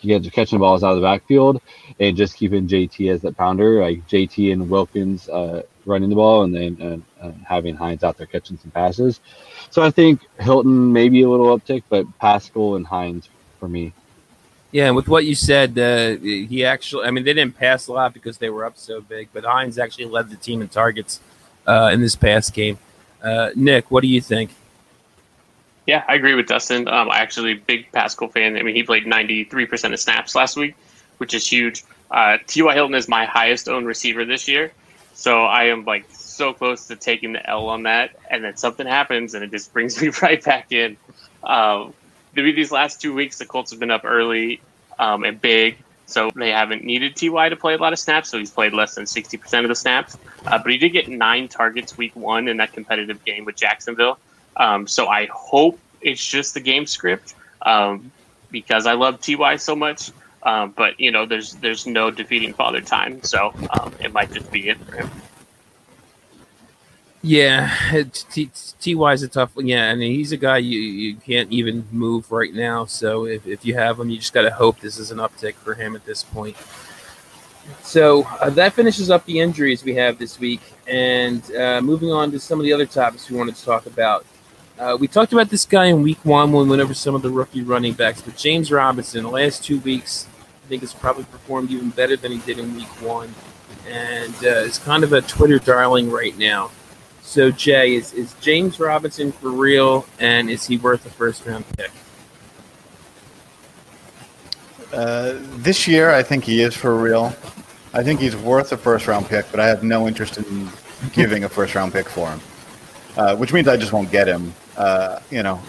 [0.00, 1.60] catching the balls out of the backfield
[1.98, 6.42] and just keeping JT as that pounder, like JT and Wilkins uh, running the ball,
[6.44, 9.20] and then uh, uh, having Hines out there catching some passes.
[9.70, 13.92] So I think Hilton maybe a little uptick, but Pascal and Hines for me.
[14.72, 17.92] Yeah, and with what you said, uh, he actually, I mean, they didn't pass a
[17.92, 21.20] lot because they were up so big, but Hines actually led the team in targets
[21.66, 22.78] uh, in this past game.
[23.22, 24.50] Uh, Nick, what do you think?
[25.86, 26.86] Yeah, I agree with Dustin.
[26.86, 28.56] Um, I actually big Pascal fan.
[28.56, 30.76] I mean, he played 93% of snaps last week,
[31.18, 31.84] which is huge.
[32.10, 32.72] Uh, T.Y.
[32.72, 34.72] Hilton is my highest owned receiver this year.
[35.14, 38.16] So I am like so close to taking the L on that.
[38.30, 40.96] And then something happens and it just brings me right back in.
[41.42, 41.92] Um,
[42.34, 44.60] these last two weeks, the Colts have been up early
[44.98, 45.78] um, and big.
[46.06, 48.96] So they haven't needed Ty to play a lot of snaps, so he's played less
[48.96, 50.18] than 60% of the snaps.
[50.44, 54.18] Uh, but he did get nine targets week one in that competitive game with Jacksonville.
[54.56, 58.10] Um, so I hope it's just the game script um,
[58.50, 60.10] because I love Ty so much.
[60.42, 64.50] Um, but you know, there's there's no defeating Father Time, so um, it might just
[64.50, 65.10] be it for him.
[67.22, 68.50] Yeah, Ty
[69.12, 69.66] is a tough one.
[69.66, 72.86] Yeah, I mean he's a guy you, you can't even move right now.
[72.86, 75.54] So if, if you have him, you just got to hope this is an uptick
[75.54, 76.56] for him at this point.
[77.82, 80.62] So uh, that finishes up the injuries we have this week.
[80.88, 84.24] And uh, moving on to some of the other topics we wanted to talk about.
[84.78, 87.20] Uh, we talked about this guy in week one when we went over some of
[87.20, 90.26] the rookie running backs, but James Robinson, the last two weeks,
[90.64, 93.34] I think has probably performed even better than he did in week one.
[93.86, 96.70] And uh, is kind of a Twitter darling right now.
[97.30, 100.04] So, Jay, is, is James Robinson for real?
[100.18, 101.92] And is he worth a first round pick?
[104.92, 107.26] Uh, this year, I think he is for real.
[107.94, 110.68] I think he's worth a first round pick, but I have no interest in
[111.12, 112.40] giving a first round pick for him,
[113.16, 114.52] uh, which means I just won't get him.
[114.76, 115.60] Uh, you know,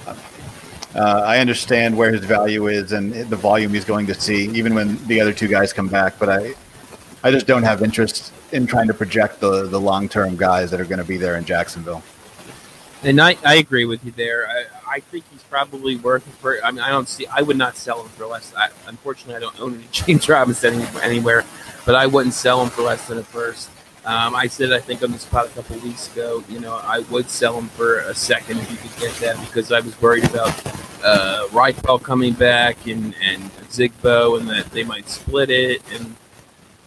[0.96, 4.74] uh, I understand where his value is and the volume he's going to see, even
[4.74, 6.18] when the other two guys come back.
[6.18, 6.56] But I,
[7.24, 10.80] I just don't have interest in trying to project the the long term guys that
[10.80, 12.04] are going to be there in Jacksonville.
[13.04, 14.48] And I, I agree with you there.
[14.48, 16.64] I, I think he's probably worth for.
[16.64, 17.26] I mean, I don't see.
[17.28, 18.54] I would not sell him for less.
[18.56, 21.44] I, unfortunately, I don't own any James Robinson anywhere,
[21.86, 23.70] but I wouldn't sell him for less than a first.
[24.04, 26.44] Um, I said I think on this pod a couple weeks ago.
[26.50, 29.72] You know, I would sell him for a second if you could get that because
[29.72, 30.50] I was worried about
[31.04, 35.82] uh, Ryquell coming back and and Zigbo and that they might split it.
[35.94, 36.16] And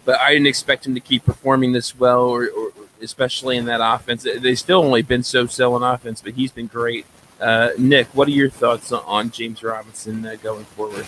[0.04, 2.70] but I didn't expect him to keep performing this well, or, or
[3.02, 4.24] especially in that offense.
[4.24, 7.06] They've still only been so-so in offense, but he's been great.
[7.40, 11.06] Uh, Nick, what are your thoughts on James Robinson uh, going forward?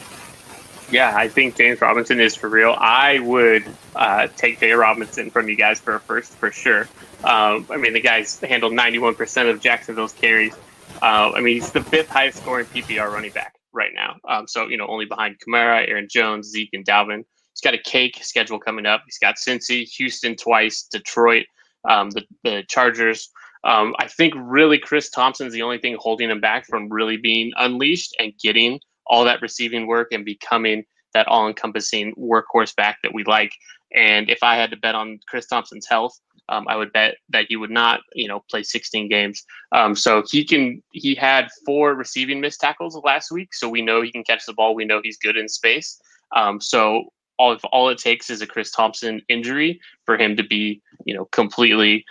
[0.90, 2.74] Yeah, I think James Robinson is for real.
[2.78, 3.64] I would
[3.96, 6.82] uh, take Jay Robinson from you guys for a first for sure.
[7.24, 10.54] Um, I mean, the guy's handled 91% of Jacksonville's carries.
[11.02, 14.16] Uh, I mean, he's the fifth highest scoring PPR running back right now.
[14.28, 17.24] Um, so, you know, only behind Kamara, Aaron Jones, Zeke, and Dalvin.
[17.57, 19.03] He's got a cake schedule coming up.
[19.07, 21.47] He's got Cincy, Houston twice, Detroit,
[21.88, 23.31] um, the, the Chargers.
[23.64, 27.53] Um, I think really Chris Thompson's the only thing holding him back from really being
[27.57, 33.14] unleashed and getting all that receiving work and becoming that all encompassing workhorse back that
[33.14, 33.53] we like.
[33.95, 36.12] And if I had to bet on Chris Thompson's health,
[36.51, 39.42] um, I would bet that he would not, you know, play 16 games.
[39.73, 40.83] Um, so he can.
[40.92, 44.53] He had four receiving missed tackles last week, so we know he can catch the
[44.53, 44.75] ball.
[44.75, 45.99] We know he's good in space.
[46.37, 47.05] Um, so
[47.38, 51.14] all if all it takes is a Chris Thompson injury for him to be, you
[51.14, 52.05] know, completely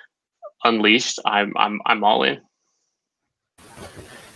[0.63, 2.41] unleashed, I'm I'm I'm all in.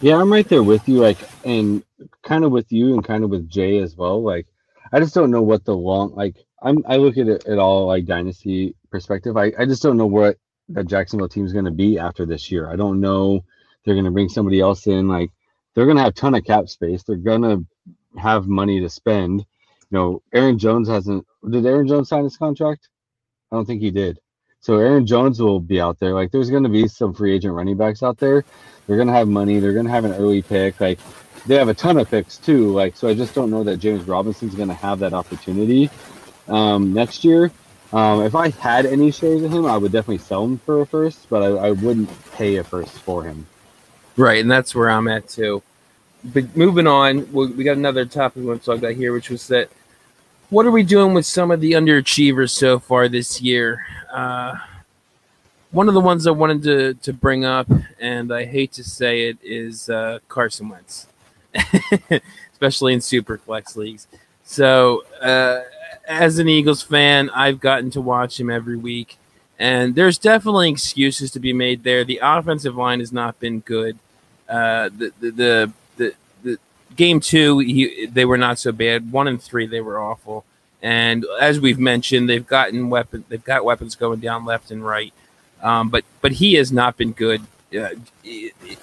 [0.02, 0.98] Yeah, I'm right there with you.
[0.98, 1.84] Like, and
[2.24, 4.24] kind of with you, and kind of with Jay as well.
[4.24, 4.48] Like,
[4.92, 6.38] I just don't know what the long like.
[6.62, 9.38] I'm I look at it at all like dynasty perspective.
[9.38, 10.38] I I just don't know what
[10.70, 12.70] that Jacksonville team is to be after this year.
[12.70, 13.44] I don't know.
[13.84, 15.08] They're to bring somebody else in.
[15.08, 15.32] Like,
[15.74, 17.04] they're to have ton of cap space.
[17.04, 17.66] They're to
[18.18, 19.46] have money to spend.
[19.92, 21.26] You know, Aaron Jones hasn't.
[21.50, 22.90] Did Aaron Jones sign his contract?
[23.52, 24.20] I don't think he did.
[24.62, 26.14] So Aaron Jones will be out there.
[26.14, 28.44] Like there's going to be some free agent running backs out there.
[28.86, 29.60] They're going to have money.
[29.60, 30.80] They're going to have an early pick.
[30.82, 31.00] Like
[31.46, 32.72] they have a ton of picks too.
[32.72, 35.90] Like so, I just don't know that James Robinson's going to have that opportunity
[36.48, 37.52] um, next year.
[37.92, 40.86] Um, if I had any shares of him, I would definitely sell him for a
[40.86, 43.48] first, but I, I wouldn't pay a first for him.
[44.16, 45.64] Right, and that's where I'm at too.
[46.24, 49.48] But moving on, we got another topic we want to talk about here, which was
[49.48, 49.70] that
[50.50, 53.86] what are we doing with some of the underachievers so far this year?
[54.12, 54.56] Uh,
[55.72, 57.68] one of the ones I wanted to, to bring up,
[58.00, 61.08] and I hate to say it, is uh, Carson Wentz,
[62.52, 64.08] especially in super flex leagues.
[64.44, 65.62] So, uh,
[66.08, 69.20] as an Eagles fan, I've gotten to watch him every week,
[69.60, 72.04] and there's definitely excuses to be made there.
[72.04, 74.00] The offensive line has not been good.
[74.48, 75.74] Uh, the, the, the
[76.96, 79.12] game two, he, they were not so bad.
[79.12, 80.46] One and three, they were awful.
[80.82, 85.14] And as we've mentioned, they've gotten weapon, they've got weapons going down left and right.
[85.62, 87.42] Um, but but he has not been good,
[87.78, 87.90] uh,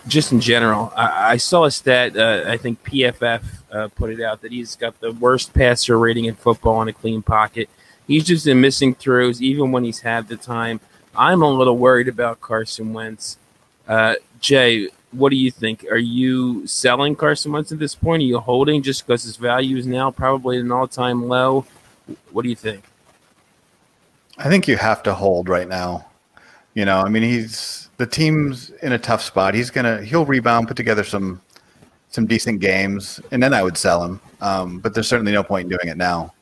[0.07, 0.93] just in general.
[0.95, 2.17] I, I saw a stat.
[2.17, 3.43] Uh, I think PFF
[3.73, 6.93] uh, put it out that he's got the worst passer rating in football in a
[6.93, 7.71] clean pocket.
[8.07, 10.81] He's just been missing throws, even when he's had the time.
[11.17, 13.39] I'm a little worried about Carson Wentz.
[13.89, 15.85] Uh, Jay, what do you think?
[15.91, 18.23] Are you selling Carson Wentz at this point?
[18.23, 21.67] Are you holding just because his value is now probably at an all time low?
[22.31, 22.85] What do you think?
[24.39, 26.07] I think you have to hold right now.
[26.75, 29.55] You know, I mean, he's the team's in a tough spot.
[29.55, 31.41] He's gonna he'll rebound, put together some
[32.11, 34.21] some decent games, and then I would sell him.
[34.41, 36.35] Um, but there's certainly no point in doing it now.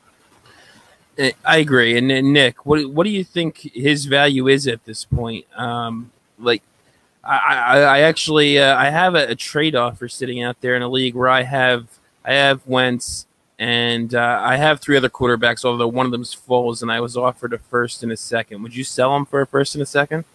[1.17, 1.97] Eh, I agree.
[1.97, 5.45] And, and Nick, what what do you think his value is at this point?
[5.57, 6.61] Um, like
[7.25, 10.87] I, I, actually uh, I have a, a, trade offer sitting out there in a
[10.87, 11.87] league where I have
[12.23, 13.25] I have Wentz
[13.57, 17.15] and uh, I have three other quarterbacks, although one of them's Foles, and I was
[17.15, 18.61] offered a first and a second.
[18.63, 20.25] Would you sell him for a first and a second?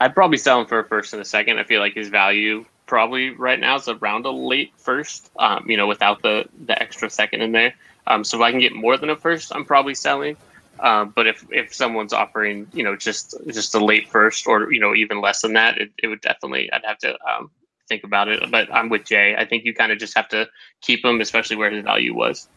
[0.00, 1.58] I'd probably sell him for a first and a second.
[1.58, 5.30] I feel like his value probably right now is around a late first.
[5.38, 7.74] Um, you know, without the the extra second in there.
[8.06, 10.36] Um, so if I can get more than a first, I'm probably selling.
[10.82, 14.80] Um, but if if someone's offering, you know, just just a late first or you
[14.80, 17.50] know even less than that, it, it would definitely I'd have to um,
[17.88, 18.50] think about it.
[18.50, 19.34] But I'm with Jay.
[19.36, 20.48] I think you kind of just have to
[20.80, 22.48] keep him, especially where his value was.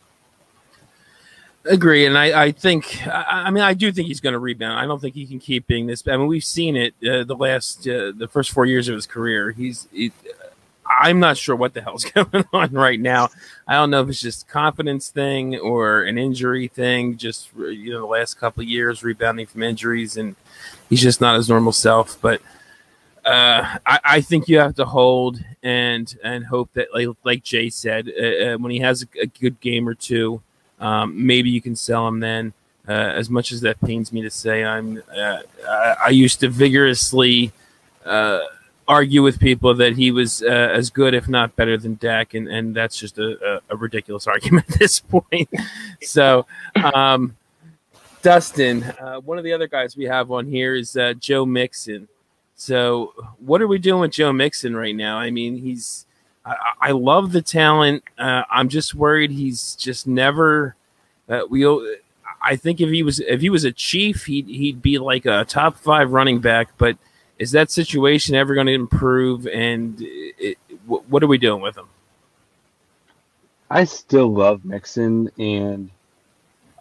[1.65, 4.79] Agree, and I, I think I, I mean I do think he's going to rebound.
[4.79, 6.05] I don't think he can keep being this.
[6.07, 9.07] I mean we've seen it uh, the last uh, the first four years of his
[9.07, 9.51] career.
[9.51, 10.11] He's he,
[10.99, 13.29] I'm not sure what the hell's going on right now.
[13.67, 17.17] I don't know if it's just confidence thing or an injury thing.
[17.17, 20.35] Just you know the last couple of years rebounding from injuries, and
[20.89, 22.19] he's just not his normal self.
[22.21, 22.41] But
[23.25, 27.69] uh, I, I, think you have to hold and and hope that like like Jay
[27.69, 30.41] said, uh, uh when he has a, a good game or two
[30.83, 32.53] um, maybe you can sell him then.
[32.85, 36.49] Uh, as much as that pains me to say, I'm uh, I, I, used to
[36.49, 37.53] vigorously
[38.05, 38.41] uh,
[38.87, 42.47] argue with people that he was uh, as good, if not better, than Dak, and,
[42.47, 45.49] and that's just a, a, ridiculous argument at this point.
[46.01, 46.45] so,
[46.93, 47.35] um,
[48.21, 52.07] Dustin, uh, one of the other guys we have on here is uh, Joe Mixon.
[52.55, 55.17] So, what are we doing with Joe Mixon right now?
[55.17, 56.05] I mean, he's
[56.45, 58.03] I, I love the talent.
[58.17, 60.75] Uh, I'm just worried he's just never.
[61.27, 61.65] Uh, we.
[62.41, 65.45] I think if he was if he was a chief, he'd he'd be like a
[65.45, 66.77] top five running back.
[66.77, 66.97] But
[67.43, 69.45] is that situation ever going to improve?
[69.47, 71.87] And it, what are we doing with him?
[73.69, 75.89] I still love Mixon, and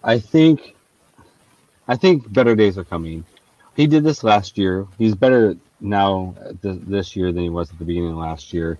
[0.04, 0.76] I think
[1.88, 3.24] I think better days are coming.
[3.74, 4.86] He did this last year.
[4.98, 8.78] He's better now this year than he was at the beginning of last year.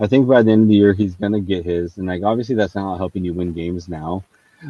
[0.00, 2.56] I think by the end of the year he's gonna get his, and like obviously
[2.56, 4.22] that's not helping you win games now.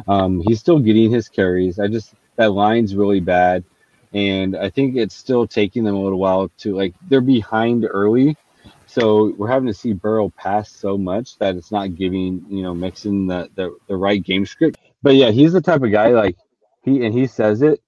[0.07, 1.77] Um, he's still getting his carries.
[1.77, 3.65] I just that line's really bad,
[4.13, 8.37] and I think it's still taking them a little while to like they're behind early,
[8.85, 12.73] so we're having to see Burrow pass so much that it's not giving you know
[12.73, 14.79] Mixon the the, the right game script.
[15.01, 16.37] But yeah, he's the type of guy like
[16.83, 17.81] he and he says it.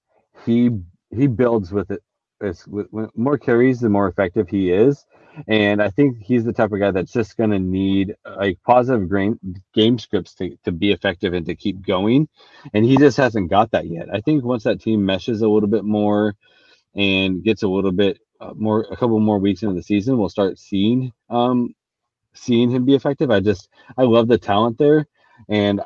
[0.44, 0.70] He
[1.14, 2.02] he builds with it.
[2.40, 5.06] It's with more carries, the more effective he is
[5.48, 9.10] and I think he's the type of guy that's just going to need like positive
[9.10, 9.38] game,
[9.74, 12.28] game scripts to, to be effective and to keep going.
[12.74, 14.08] And he just hasn't got that yet.
[14.12, 16.34] I think once that team meshes a little bit more
[16.94, 20.28] and gets a little bit uh, more, a couple more weeks into the season, we'll
[20.28, 21.74] start seeing, um,
[22.34, 23.30] seeing him be effective.
[23.30, 25.06] I just, I love the talent there.
[25.48, 25.80] And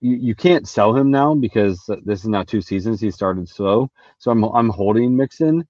[0.00, 3.00] you, you can't sell him now because this is now two seasons.
[3.00, 3.90] He started slow.
[4.18, 5.66] So I'm, I'm holding Mixon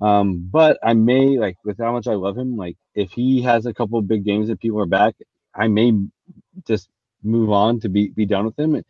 [0.00, 3.66] um, but I may like with how much I love him, like if he has
[3.66, 5.14] a couple big games and people are back,
[5.54, 5.92] I may
[6.66, 6.88] just
[7.22, 8.82] move on to be be done with him.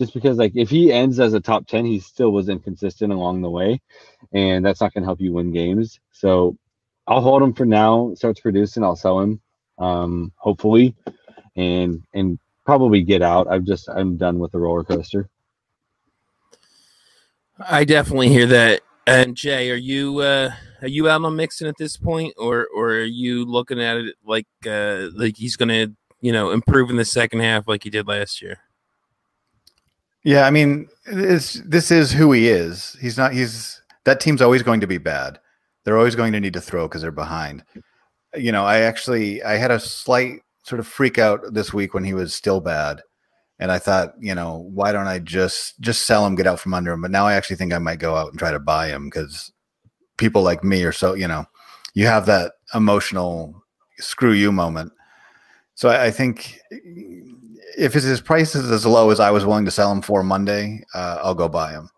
[0.00, 3.42] Just because like if he ends as a top 10, he still was inconsistent along
[3.42, 3.80] the way.
[4.32, 6.00] And that's not gonna help you win games.
[6.12, 6.56] So
[7.06, 9.40] I'll hold him for now, starts producing, I'll sell him.
[9.78, 10.94] Um, hopefully
[11.56, 13.48] and and probably get out.
[13.48, 15.28] I've just I'm done with the roller coaster.
[17.58, 20.52] I definitely hear that and Jay, are you uh,
[20.82, 24.16] are you out on Mixon at this point, or or are you looking at it
[24.24, 27.90] like uh, like he's going to you know improve in the second half like he
[27.90, 28.58] did last year?
[30.22, 32.96] Yeah, I mean, this is who he is.
[33.00, 33.32] He's not.
[33.32, 35.38] He's that team's always going to be bad.
[35.84, 37.62] They're always going to need to throw because they're behind.
[38.34, 42.04] You know, I actually I had a slight sort of freak out this week when
[42.04, 43.02] he was still bad
[43.58, 46.74] and I thought, you know, why don't I just just sell him, get out from
[46.74, 47.02] under him?
[47.02, 49.52] But now I actually think I might go out and try to buy him because
[50.16, 51.44] people like me are so, you know,
[51.94, 53.62] you have that emotional
[53.98, 54.92] screw you moment.
[55.74, 59.70] So I, I think if his price is as low as I was willing to
[59.70, 61.90] sell him for Monday, uh, I'll go buy him.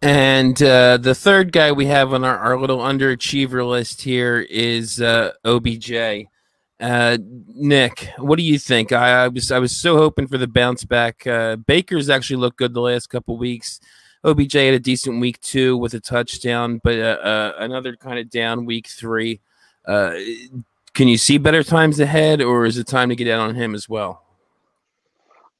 [0.00, 5.00] And uh, the third guy we have on our, our little underachiever list here is
[5.00, 5.90] uh, OBJ.
[6.80, 7.18] Uh,
[7.54, 8.92] Nick, what do you think?
[8.92, 11.26] I, I, was I was so hoping for the bounce back.
[11.26, 13.80] Uh, Baker's actually looked good the last couple weeks.
[14.24, 18.30] OBJ had a decent week two with a touchdown, but uh, uh, another kind of
[18.30, 19.40] down week three.
[19.86, 20.14] Uh,
[20.94, 23.74] can you see better times ahead, or is it time to get out on him
[23.74, 24.24] as well?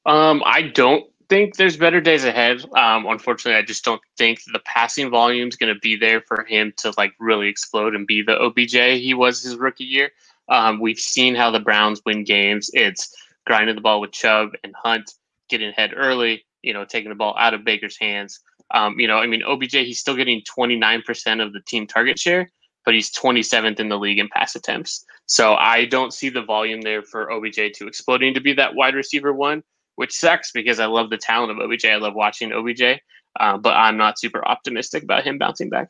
[0.05, 2.65] Um, I don't think there's better days ahead.
[2.75, 6.43] Um, unfortunately, I just don't think the passing volume is going to be there for
[6.43, 10.11] him to like really explode and be the OBJ he was his rookie year.
[10.49, 12.69] Um, we've seen how the Browns win games.
[12.73, 13.13] It's
[13.45, 15.11] grinding the ball with Chubb and Hunt,
[15.49, 18.39] getting ahead early, you know, taking the ball out of Baker's hands.
[18.71, 22.49] Um, you know, I mean, OBJ, he's still getting 29% of the team target share,
[22.85, 25.05] but he's 27th in the league in pass attempts.
[25.25, 28.95] So I don't see the volume there for OBJ to exploding to be that wide
[28.95, 29.63] receiver one,
[29.95, 31.85] which sucks because I love the talent of OBJ.
[31.85, 33.01] I love watching OBJ,
[33.39, 35.89] uh, but I'm not super optimistic about him bouncing back.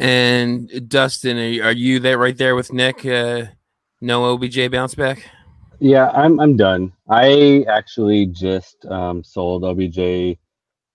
[0.00, 3.04] And Dustin, are you, are you there right there with Nick?
[3.04, 3.48] Uh,
[4.00, 5.28] no OBJ bounce back.
[5.78, 6.94] Yeah, I'm I'm done.
[7.06, 9.98] I actually just um, sold OBJ.
[9.98, 10.36] I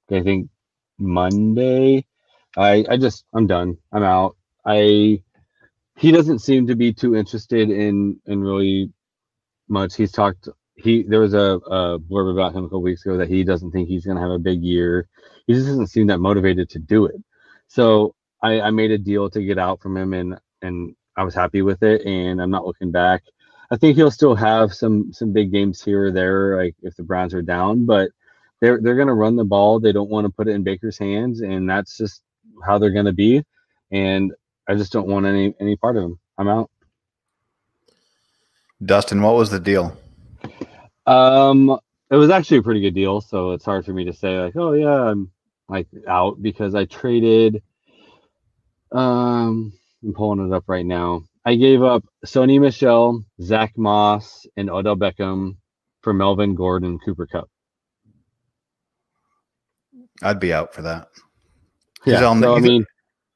[0.10, 0.50] think
[0.98, 2.04] Monday.
[2.58, 3.78] I I just I'm done.
[3.92, 4.38] I'm out.
[4.66, 5.22] I
[5.98, 8.92] he doesn't seem to be too interested in in really
[9.70, 9.96] much.
[9.96, 10.50] He's talked.
[10.78, 13.70] He there was a, a blurb about him a couple weeks ago that he doesn't
[13.70, 15.08] think he's going to have a big year.
[15.46, 17.22] He just doesn't seem that motivated to do it.
[17.68, 18.16] So
[18.46, 21.64] I, I made a deal to get out from him, and and I was happy
[21.64, 23.24] with it, and I'm not looking back.
[23.72, 27.04] I think he'll still have some some big games here or there, like if the
[27.04, 28.12] Browns are down, but
[28.62, 29.80] they're they're going to run the ball.
[29.80, 32.22] They don't want to put it in Baker's hands, and that's just
[32.64, 33.44] how they're going to be.
[33.92, 34.32] And
[34.70, 36.20] I just don't want any any part of him.
[36.38, 36.70] I'm out.
[38.84, 39.98] Dustin, what was the deal?
[41.08, 41.80] Um,
[42.12, 44.56] it was actually a pretty good deal, so it's hard for me to say like,
[44.56, 45.32] oh yeah, I'm
[45.68, 47.64] like out because I traded.
[48.96, 49.74] Um,
[50.04, 51.24] I'm pulling it up right now.
[51.46, 55.58] I gave up Sony Michel, Zach Moss, and Odell Beckham
[56.02, 57.50] for Melvin Gordon, Cooper Kupp.
[60.24, 61.10] I'd be out for that.
[62.04, 62.86] He's Yeah, all, so, I he's- mean,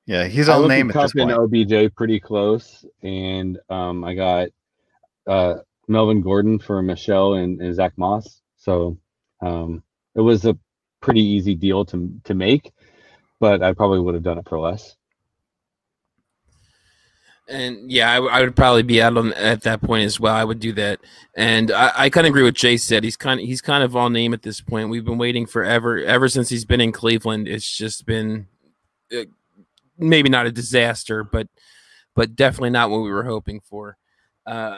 [0.05, 1.32] yeah, he's all name at at this point.
[1.38, 4.49] OBJ pretty close, and um, I got
[5.28, 5.55] uh,
[5.88, 8.41] Melvin Gordon for Michel and, and Zach Moss.
[8.57, 8.97] So
[9.41, 9.84] um,
[10.16, 10.57] it was a
[11.01, 12.72] pretty easy deal to to make,
[13.39, 14.95] but I probably would have done it for less.
[17.50, 20.36] And yeah, I, w- I would probably be out on at that point as well.
[20.36, 21.00] I would do that,
[21.36, 23.04] and I, I kind of agree with Jay said.
[23.04, 24.89] He's kind of he's kind of all name at this point.
[24.89, 27.47] We've been waiting forever, ever since he's been in Cleveland.
[27.47, 28.47] It's just been
[29.12, 29.24] uh,
[29.97, 31.47] maybe not a disaster, but
[32.16, 33.97] but definitely not what we were hoping for.
[34.45, 34.78] Uh,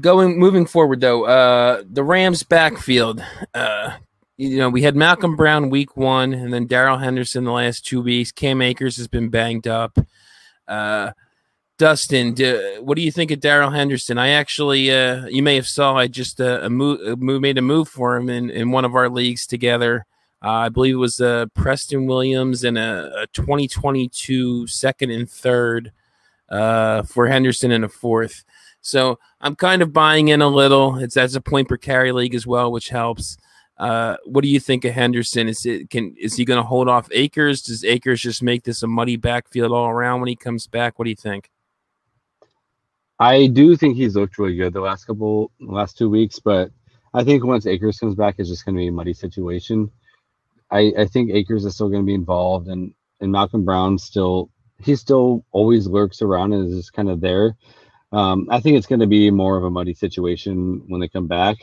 [0.00, 3.24] going moving forward though, uh, the Rams backfield.
[3.54, 3.92] Uh,
[4.36, 8.02] you know, we had Malcolm Brown week one, and then Darrell Henderson the last two
[8.02, 8.32] weeks.
[8.32, 9.98] Cam Akers has been banged up.
[10.66, 11.12] Uh,
[11.82, 14.16] Dustin, do, what do you think of Darrell Henderson?
[14.16, 17.88] I actually, uh, you may have saw, I just uh, a move, made a move
[17.88, 20.06] for him in, in one of our leagues together.
[20.44, 25.90] Uh, I believe it was uh, Preston Williams and a, a 2022 second and third
[26.48, 28.44] uh, for Henderson and a fourth.
[28.80, 30.98] So I'm kind of buying in a little.
[30.98, 33.36] It's as a point per carry league as well, which helps.
[33.76, 35.48] Uh, what do you think of Henderson?
[35.48, 37.60] Is it can is he going to hold off Akers?
[37.60, 40.96] Does Akers just make this a muddy backfield all around when he comes back?
[40.96, 41.50] What do you think?
[43.22, 46.72] I do think he's looked really good the last couple last two weeks, but
[47.14, 49.92] I think once Akers comes back, it's just going to be a muddy situation.
[50.72, 54.50] I, I think Akers is still going to be involved, and and Malcolm Brown still
[54.80, 57.54] he still always lurks around and is just kind of there.
[58.10, 61.28] Um, I think it's going to be more of a muddy situation when they come
[61.28, 61.58] back.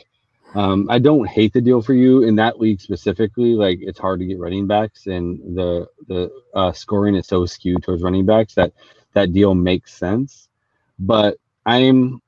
[0.54, 3.52] Um, I don't hate the deal for you in that league specifically.
[3.52, 7.82] Like it's hard to get running backs, and the the uh, scoring is so skewed
[7.82, 8.72] towards running backs that
[9.12, 10.48] that deal makes sense.
[10.98, 11.36] But
[11.66, 12.20] I'm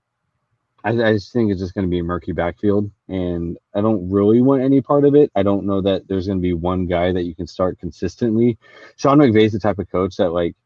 [0.85, 4.11] I, I just think it's just going to be a murky backfield, and I don't
[4.11, 5.31] really want any part of it.
[5.35, 8.59] I don't know that there's going to be one guy that you can start consistently.
[8.97, 10.57] Sean McVay's the type of coach that like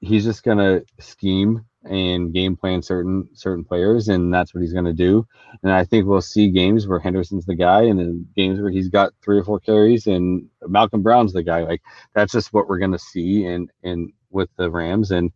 [0.00, 4.72] he's just going to scheme and game plan certain certain players, and that's what he's
[4.72, 5.26] going to do.
[5.62, 8.88] And I think we'll see games where Henderson's the guy, and then games where he's
[8.88, 11.64] got three or four carries, and Malcolm Brown's the guy.
[11.64, 11.82] Like
[12.14, 15.32] that's just what we're going to see, and and with the Rams, and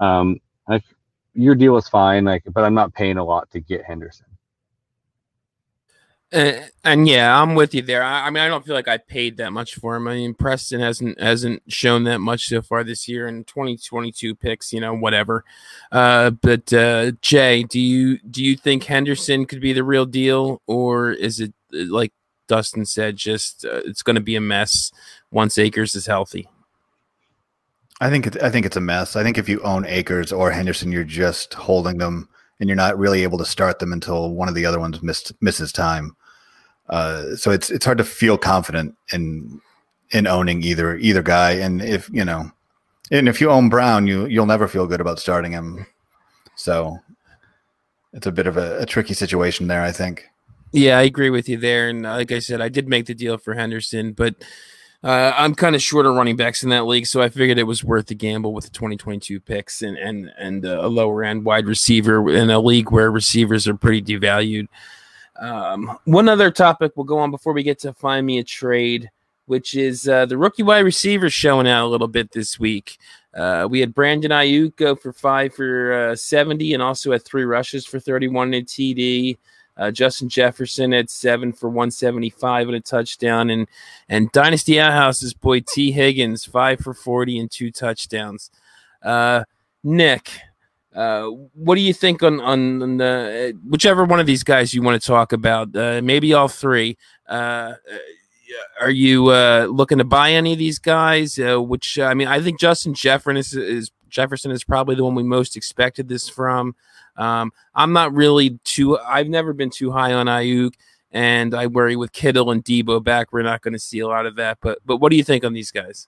[0.00, 0.80] um, I
[1.34, 4.26] your deal is fine, like, but I'm not paying a lot to get Henderson.
[6.30, 6.52] Uh,
[6.84, 8.02] and yeah, I'm with you there.
[8.02, 10.06] I, I mean, I don't feel like I paid that much for him.
[10.06, 13.26] I mean, Preston hasn't hasn't shown that much so far this year.
[13.26, 15.44] And 2022 picks, you know, whatever.
[15.90, 20.60] Uh, but uh, Jay, do you do you think Henderson could be the real deal,
[20.66, 22.12] or is it like
[22.46, 24.92] Dustin said, just uh, it's going to be a mess
[25.30, 26.48] once Akers is healthy?
[28.00, 29.16] I think it, I think it's a mess.
[29.16, 32.28] I think if you own Akers or Henderson, you're just holding them,
[32.60, 35.32] and you're not really able to start them until one of the other ones missed,
[35.40, 36.16] misses time.
[36.88, 39.60] Uh, so it's it's hard to feel confident in
[40.10, 41.52] in owning either either guy.
[41.52, 42.50] And if you know,
[43.10, 45.86] and if you own Brown, you you'll never feel good about starting him.
[46.54, 46.98] So
[48.12, 49.82] it's a bit of a, a tricky situation there.
[49.82, 50.24] I think.
[50.72, 51.88] Yeah, I agree with you there.
[51.88, 54.34] And uh, like I said, I did make the deal for Henderson, but
[55.04, 57.64] uh, I'm kind of short on running backs in that league, so I figured it
[57.64, 61.44] was worth the gamble with the 2022 picks and and and uh, a lower end
[61.44, 64.66] wide receiver in a league where receivers are pretty devalued.
[65.38, 69.08] Um, one other topic we'll go on before we get to find me a trade,
[69.46, 72.98] which is uh, the rookie wide receivers showing out a little bit this week.
[73.34, 77.44] Uh, we had Brandon Aiyuk go for five for uh, 70 and also had three
[77.44, 79.38] rushes for 31 in TD.
[79.78, 83.68] Uh, Justin Jefferson had seven for 175 and a touchdown, and
[84.08, 88.50] and Dynasty Outhouse's boy Tee Higgins five for 40 and two touchdowns.
[89.02, 89.44] Uh,
[89.84, 90.30] Nick,
[90.94, 94.82] uh, what do you think on on, on the, whichever one of these guys you
[94.82, 95.74] want to talk about?
[95.74, 96.98] Uh, maybe all three.
[97.28, 97.74] Uh,
[98.80, 101.38] are you uh, looking to buy any of these guys?
[101.38, 105.14] Uh, which I mean, I think Justin Jefferson is, is, Jefferson is probably the one
[105.14, 106.74] we most expected this from.
[107.18, 108.98] Um, I'm not really too.
[108.98, 110.72] I've never been too high on Aiyuk,
[111.10, 114.24] and I worry with Kittle and Deebo back, we're not going to see a lot
[114.24, 114.58] of that.
[114.60, 116.06] But but what do you think on these guys?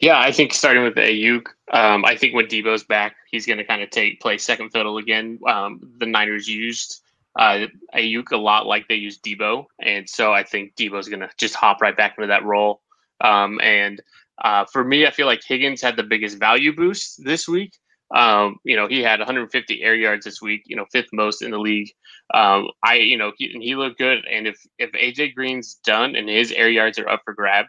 [0.00, 3.64] Yeah, I think starting with Aiyuk, um, I think when Deebo's back, he's going to
[3.64, 5.38] kind of take play second fiddle again.
[5.46, 7.00] Um, the Niners used
[7.36, 11.30] uh, Aiyuk a lot like they used Deebo, and so I think Deebo's going to
[11.36, 12.80] just hop right back into that role.
[13.20, 14.02] Um, and
[14.42, 17.78] uh, for me, I feel like Higgins had the biggest value boost this week.
[18.14, 20.62] Um, you know, he had 150 air yards this week.
[20.66, 21.90] You know, fifth most in the league.
[22.32, 24.24] Um, I, you know, he, he looked good.
[24.30, 27.66] And if if AJ Green's done and his air yards are up for grab,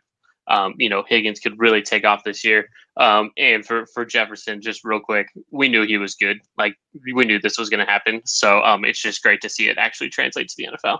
[0.48, 2.70] um, you know, Higgins could really take off this year.
[2.98, 6.40] Um, and for, for Jefferson, just real quick, we knew he was good.
[6.58, 6.76] Like
[7.14, 8.22] we knew this was going to happen.
[8.26, 11.00] So um, it's just great to see it actually translate to the NFL.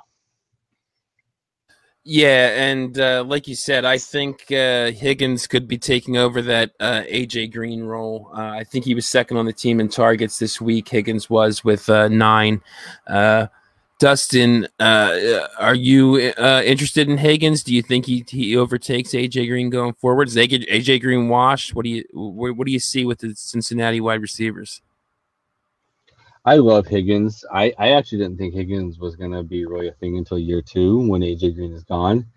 [2.08, 6.74] Yeah, and uh, like you said, I think uh, Higgins could be taking over that
[6.80, 8.30] uh, AJ Green role.
[8.32, 10.88] Uh, I think he was second on the team in targets this week.
[10.88, 12.62] Higgins was with uh, nine.
[13.08, 13.48] Uh,
[13.98, 17.64] Dustin, are you interested in Higgins?
[17.64, 20.28] Do you think he, he overtakes AJ Green going forward?
[20.28, 21.74] Is AJ, AJ Green washed?
[21.74, 24.82] What do you what, what do you see with the Cincinnati wide receivers?
[26.46, 27.44] I love Higgins.
[27.52, 30.62] I, I actually didn't think Higgins was going to be really a thing until year
[30.62, 32.28] two when AJ Green is gone.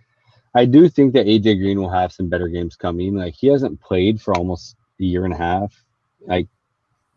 [0.55, 3.17] I do think that AJ Green will have some better games coming.
[3.17, 5.75] Like he hasn't played for almost a year and a half,
[6.27, 6.49] like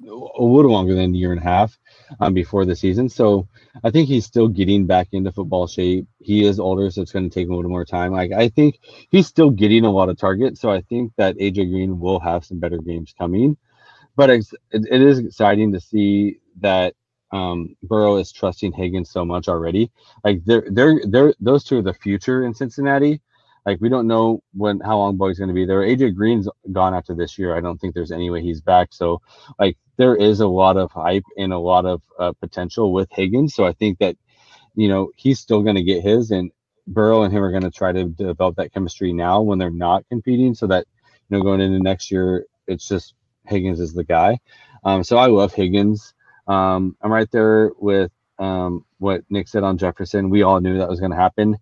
[0.06, 1.78] a little longer than a year and a half
[2.20, 3.10] um, before the season.
[3.10, 3.48] So
[3.84, 6.08] I think he's still getting back into football shape.
[6.20, 8.12] He is older, so it's going to take him a little more time.
[8.12, 8.80] Like I think
[9.10, 10.60] he's still getting a lot of targets.
[10.62, 13.58] So I think that AJ Green will have some better games coming.
[14.16, 16.95] But it, it is exciting to see that
[17.32, 19.91] um, Burrow is trusting Higgins so much already.
[20.24, 23.22] Like they're they're they're those two are the future in Cincinnati.
[23.66, 25.82] Like we don't know when how long Boyd's going to be there.
[25.82, 27.55] AJ Green's gone after this year.
[27.55, 28.89] I don't think there's any way he's back.
[28.91, 29.22] So
[29.59, 33.53] like there is a lot of hype and a lot of uh, potential with Higgins.
[33.53, 34.18] So I think that
[34.76, 36.51] you know he's still going to get his, and
[36.88, 40.07] Burrow and him are going to try to develop that chemistry now when they're not
[40.09, 40.86] competing, so that
[41.30, 43.14] you know going into next year it's just
[43.48, 44.39] Higgins is the guy.
[44.84, 46.14] Um, so I love Higgins.
[46.48, 50.30] Um, I'm right there with um, what Nick said on Jefferson.
[50.30, 51.58] We all knew that was going to happen.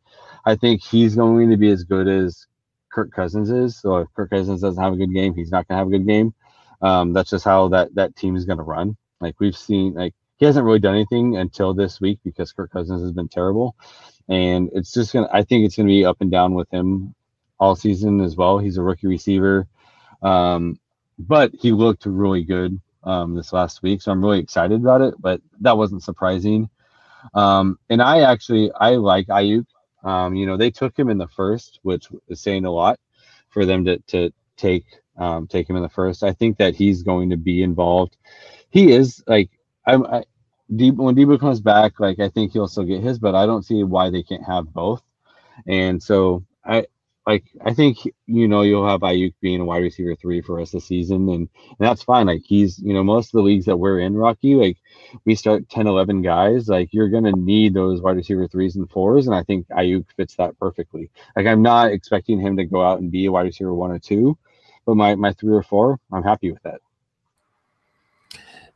[0.46, 2.48] I think he's going to be as good as
[2.90, 3.78] Kirk Cousins is.
[3.78, 5.98] So if Kirk Cousins doesn't have a good game, he's not going to have a
[5.98, 6.34] good game.
[6.82, 8.96] Um, that's just how that that team is going to run.
[9.20, 13.02] Like we've seen, like he hasn't really done anything until this week because Kirk Cousins
[13.02, 13.76] has been terrible,
[14.30, 15.28] and it's just gonna.
[15.32, 17.14] I think it's gonna be up and down with him
[17.60, 18.58] all season as well.
[18.58, 19.68] He's a rookie receiver,
[20.22, 20.80] um,
[21.20, 25.16] but he looked really good um, this last week, so I'm really excited about it.
[25.20, 26.70] But that wasn't surprising.
[27.34, 29.66] Um, and I actually I like Aiyuk.
[30.04, 33.00] Um, you know, they took him in the first, which is saying a lot
[33.50, 34.86] for them to to take
[35.18, 36.24] um, take him in the first.
[36.24, 38.16] I think that he's going to be involved.
[38.70, 39.50] He is like
[39.86, 40.06] I'm.
[40.06, 40.24] I,
[40.70, 43.84] when Deebo comes back, like I think he'll still get his, but I don't see
[43.84, 45.02] why they can't have both.
[45.68, 46.86] And so I
[47.30, 50.72] like I think you know you'll have Aiyuk being a wide receiver three for us
[50.72, 52.26] this season, and, and that's fine.
[52.26, 54.78] Like he's you know most of the leagues that we're in, Rocky, like
[55.26, 56.68] we start 10, 11 guys.
[56.68, 60.36] Like you're gonna need those wide receiver threes and fours, and I think Aiyuk fits
[60.38, 61.12] that perfectly.
[61.36, 64.00] Like I'm not expecting him to go out and be a wide receiver one or
[64.00, 64.36] two,
[64.88, 66.82] but my my three or four, I'm happy with that.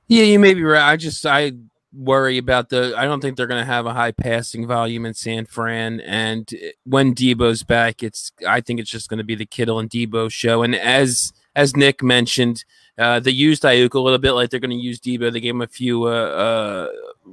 [0.07, 0.91] Yeah, you may be right.
[0.91, 1.53] I just I
[1.95, 2.93] worry about the.
[2.97, 6.51] I don't think they're going to have a high passing volume in San Fran, and
[6.85, 8.31] when Deebo's back, it's.
[8.47, 10.63] I think it's just going to be the Kittle and Deebo show.
[10.63, 12.65] And as as Nick mentioned,
[12.97, 15.31] uh, they used Aiyuk a little bit like they're going to use Deebo.
[15.31, 16.87] They gave him a few uh, uh,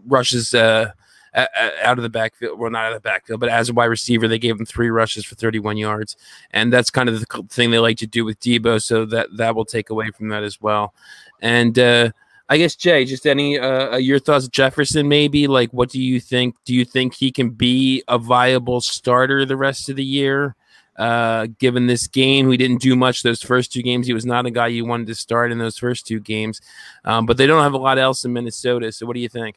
[0.07, 0.55] rushes.
[0.55, 0.93] Uh,
[1.33, 4.27] out of the backfield, well, not out of the backfield, but as a wide receiver,
[4.27, 6.17] they gave him three rushes for 31 yards,
[6.51, 8.83] and that's kind of the thing they like to do with Deebo.
[8.83, 10.93] So that that will take away from that as well.
[11.41, 12.11] And uh,
[12.51, 15.09] I guess Jay, just any uh, uh, your thoughts, Jefferson?
[15.09, 16.57] Maybe like, what do you think?
[16.65, 20.57] Do you think he can be a viable starter the rest of the year?
[20.99, 24.09] Uh, given this game, we didn't do much those first two games.
[24.09, 26.61] He was not a guy you wanted to start in those first two games,
[27.05, 28.91] um, but they don't have a lot else in Minnesota.
[28.91, 29.55] So, what do you think?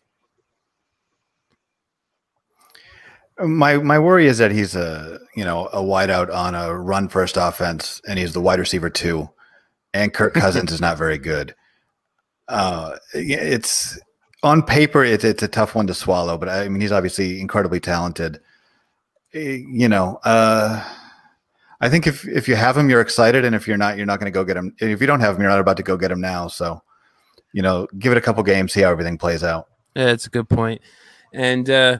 [3.39, 7.37] My my worry is that he's a you know a wideout on a run first
[7.37, 9.31] offense, and he's the wide receiver too,
[9.95, 11.55] and Kirk Cousins is not very good.
[12.47, 13.99] Uh, it's
[14.43, 17.79] on paper, it's it's a tough one to swallow, but I mean, he's obviously incredibly
[17.79, 18.39] talented.
[19.33, 20.83] Eh, you know, uh,
[21.81, 24.19] I think if if you have him, you're excited, and if you're not, you're not
[24.19, 24.75] going to go get him.
[24.79, 26.47] If you don't have him, you're not about to go get him now.
[26.47, 26.81] So,
[27.51, 29.67] you know, give it a couple games, see how everything plays out.
[29.95, 30.81] Yeah, that's a good point.
[31.33, 31.99] And uh,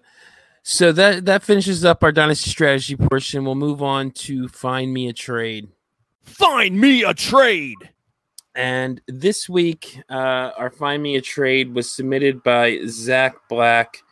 [0.64, 3.46] so that that finishes up our dynasty strategy portion.
[3.46, 5.70] We'll move on to find me a trade.
[6.24, 7.76] Find me a trade.
[8.56, 14.04] And this week, uh, our find me a trade was submitted by Zach Black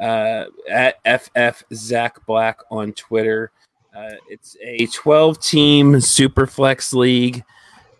[0.00, 3.50] uh, at FF Zach Black on Twitter.
[3.94, 7.44] Uh, it's a 12 team Superflex league.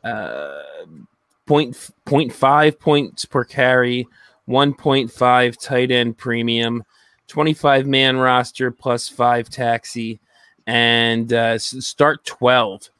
[0.04, 0.62] Uh,
[1.46, 4.06] point, point 0.5 points per carry,
[4.48, 6.84] 1.5 tight end premium,
[7.26, 10.20] 25 man roster plus five taxi,
[10.66, 12.90] and uh, start 12.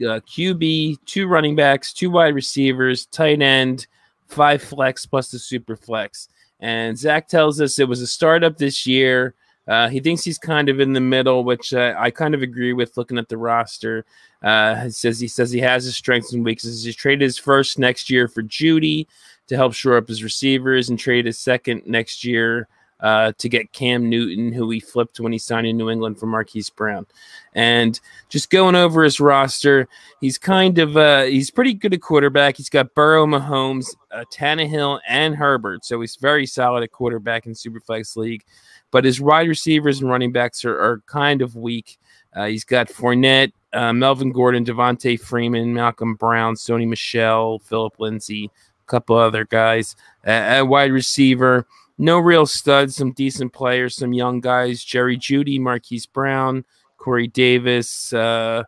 [0.00, 3.86] Uh, QB, two running backs, two wide receivers, tight end,
[4.28, 6.28] five flex plus the super flex.
[6.60, 9.34] And Zach tells us it was a startup this year.
[9.68, 12.72] Uh, he thinks he's kind of in the middle, which uh, I kind of agree
[12.72, 14.04] with looking at the roster.
[14.42, 16.82] Uh, he says he says he has his strengths and weaknesses.
[16.82, 19.06] He traded his first next year for Jeudy
[19.46, 22.68] to help shore up his receivers, and trade his second next year
[23.02, 26.26] uh, to get Cam Newton, who he flipped when he signed in New England for
[26.26, 27.06] Marquise Brown.
[27.54, 27.98] And
[28.28, 29.88] just going over his roster,
[30.20, 32.56] he's kind of uh, he's pretty good at quarterback.
[32.56, 37.52] He's got Burrow, Mahomes, uh, Tannehill, and Herbert, so he's very solid at quarterback in
[37.52, 38.44] Superflex League.
[38.90, 41.98] But his wide receivers and running backs are, are kind of weak.
[42.34, 48.44] Uh, he's got Fournette, uh, Melvin Gordon, Devonta Freeman, Malcolm Brown, Sony Michel, Philip Lindsay,
[48.46, 51.66] a couple other guys at wide receiver
[52.00, 56.64] no real studs, some decent players, some young guys, Jerry Jeudy, Marquise Brown,
[56.96, 58.64] Corey Davis, uh,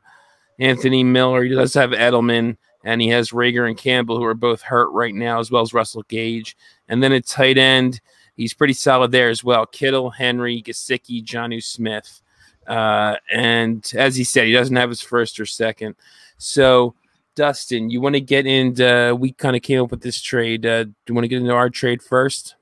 [0.61, 1.43] Anthony Miller.
[1.43, 5.15] He does have Edelman, and he has Reagor and Campbell, who are both hurt right
[5.15, 6.59] now, as well as Russell Gage.
[6.89, 8.03] And then at tight end,
[8.37, 9.65] he's pretty solid there as well.
[9.65, 12.21] Kittle, Henry, Gesicki, Jonnu Smith.
[12.67, 15.97] Uh, and as he said, he doesn't have his first or second.
[16.37, 16.95] So,
[17.35, 19.17] Dustin, you want to get into?
[19.19, 20.67] We kind of came up with this trade.
[20.67, 22.57] Uh, do you want to get into our trade first?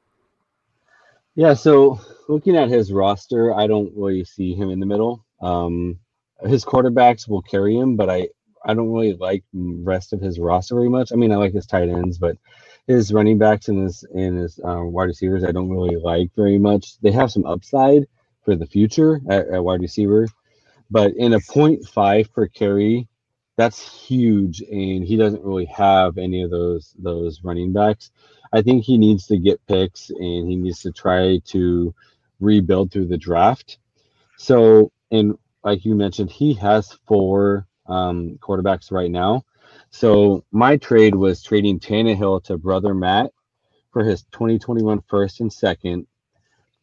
[1.34, 5.24] Yeah, so looking at his roster, I don't really see him in the middle.
[5.40, 5.98] Um,
[6.42, 8.28] his quarterbacks will carry him, but I
[8.64, 11.12] I don't really like rest of his roster very much.
[11.12, 12.36] I mean, I like his tight ends, but
[12.86, 16.58] his running backs and his and his uh, wide receivers, I don't really like very
[16.58, 16.98] much.
[17.00, 18.06] They have some upside
[18.44, 20.26] for the future at, at wide receiver,
[20.90, 23.08] but in a 0.5 per carry,
[23.60, 28.10] that's huge, and he doesn't really have any of those those running backs.
[28.52, 31.94] I think he needs to get picks and he needs to try to
[32.40, 33.78] rebuild through the draft.
[34.38, 39.44] So, and like you mentioned, he has four um, quarterbacks right now.
[39.90, 43.30] So my trade was trading Tannehill to brother Matt
[43.92, 46.06] for his 2021 first and second,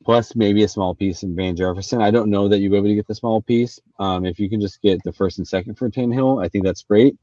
[0.03, 2.01] plus maybe a small piece in Van Jefferson.
[2.01, 3.79] I don't know that you'll be able to get the small piece.
[3.99, 6.83] Um, if you can just get the first and second for Tannehill, I think that's
[6.83, 7.17] great.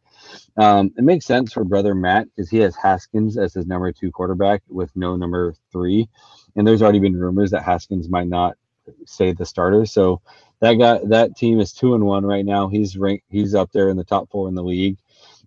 [0.57, 4.11] Um, it makes sense for brother Matt because he has Haskins as his number two
[4.11, 6.09] quarterback with no number three,
[6.57, 8.57] and there's already been rumors that Haskins might not
[9.07, 9.87] say the starter.
[9.87, 10.20] So
[10.61, 12.68] that guy, that team is two and one right now.
[12.68, 14.99] He's ranked, he's up there in the top four in the league,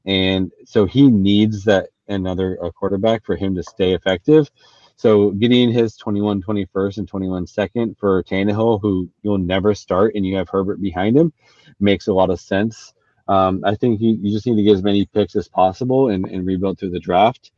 [0.05, 4.49] and so he needs that another quarterback for him to stay effective.
[4.97, 10.25] So getting his 21 21st and 21 second for Tannehill, who you'll never start, and
[10.25, 11.31] you have Herbert behind him,
[11.79, 12.93] makes a lot of sense.
[13.27, 16.25] Um, I think you, you just need to get as many picks as possible and,
[16.25, 17.51] and rebuild through the draft.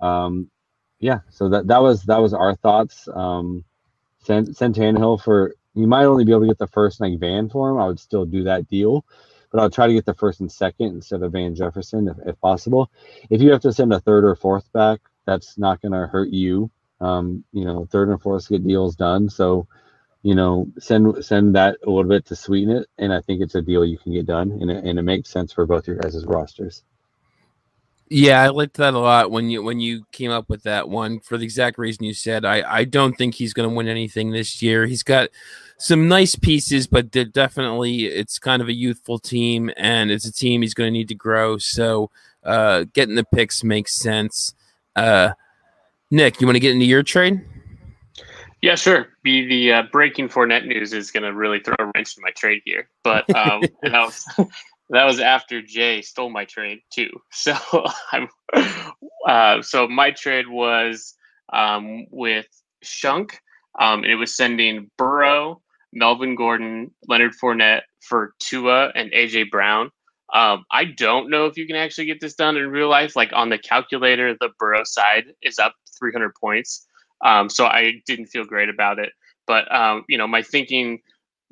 [0.00, 0.50] Um,
[1.00, 3.08] yeah, so that that was that was our thoughts.
[3.12, 3.64] Um,
[4.22, 7.48] send send Tannehill for you might only be able to get the first like Van
[7.48, 7.78] for him.
[7.78, 9.04] I would still do that deal,
[9.50, 12.40] but I'll try to get the first and second instead of Van Jefferson if, if
[12.40, 12.90] possible.
[13.30, 16.30] If you have to send a third or fourth back, that's not going to hurt
[16.30, 16.70] you.
[17.00, 19.28] Um, you know, third and fourth get deals done.
[19.28, 19.66] So
[20.24, 23.54] you know, send send that a little bit to sweeten it, and I think it's
[23.54, 25.96] a deal you can get done, and it, and it makes sense for both your
[25.96, 26.82] guys' rosters.
[28.08, 31.20] Yeah, I liked that a lot when you when you came up with that one
[31.20, 32.46] for the exact reason you said.
[32.46, 34.86] I I don't think he's going to win anything this year.
[34.86, 35.28] He's got
[35.76, 40.62] some nice pieces, but definitely it's kind of a youthful team, and it's a team
[40.62, 41.58] he's going to need to grow.
[41.58, 42.10] So
[42.42, 44.54] uh, getting the picks makes sense.
[44.96, 45.32] Uh,
[46.14, 47.40] Nick, you want to get into your trade?
[48.62, 49.08] Yeah, sure.
[49.24, 52.30] Be the uh, breaking Fournette news is going to really throw a wrench in my
[52.30, 54.24] trade here, but um, that was
[54.90, 57.10] that was after Jay stole my trade too.
[57.32, 57.56] So
[58.12, 58.28] I'm
[59.26, 61.14] uh, so my trade was
[61.52, 62.46] um, with
[62.84, 63.40] Shunk.
[63.80, 65.60] Um, and it was sending Burrow,
[65.92, 69.90] Melvin Gordon, Leonard Fournette for Tua and AJ Brown.
[70.32, 73.16] Um, I don't know if you can actually get this done in real life.
[73.16, 76.86] Like on the calculator, the Burrow side is up 300 points.
[77.24, 79.12] Um, so I didn't feel great about it.
[79.46, 81.00] But um, you know, my thinking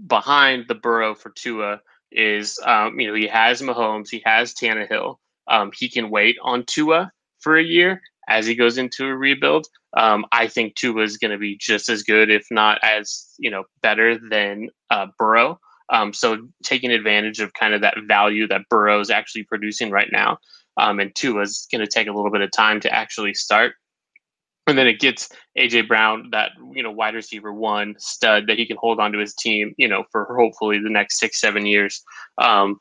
[0.06, 1.80] behind the Burrow for Tua
[2.10, 5.16] is, um, you know, he has Mahomes, he has Tannehill.
[5.48, 9.66] Um, he can wait on Tua for a year, as he goes into a rebuild.
[9.96, 13.50] Um, I think Tua is going to be just as good, if not as you
[13.50, 15.58] know better than uh, Burrow.
[15.92, 20.08] Um, so taking advantage of kind of that value that Burrow is actually producing right
[20.10, 20.38] now,
[20.78, 23.74] and Tua is going to take a little bit of time to actually start.
[24.72, 28.64] And then it gets AJ Brown, that you know wide receiver one stud that he
[28.64, 32.02] can hold on to his team, you know, for hopefully the next six seven years.
[32.38, 32.78] Um,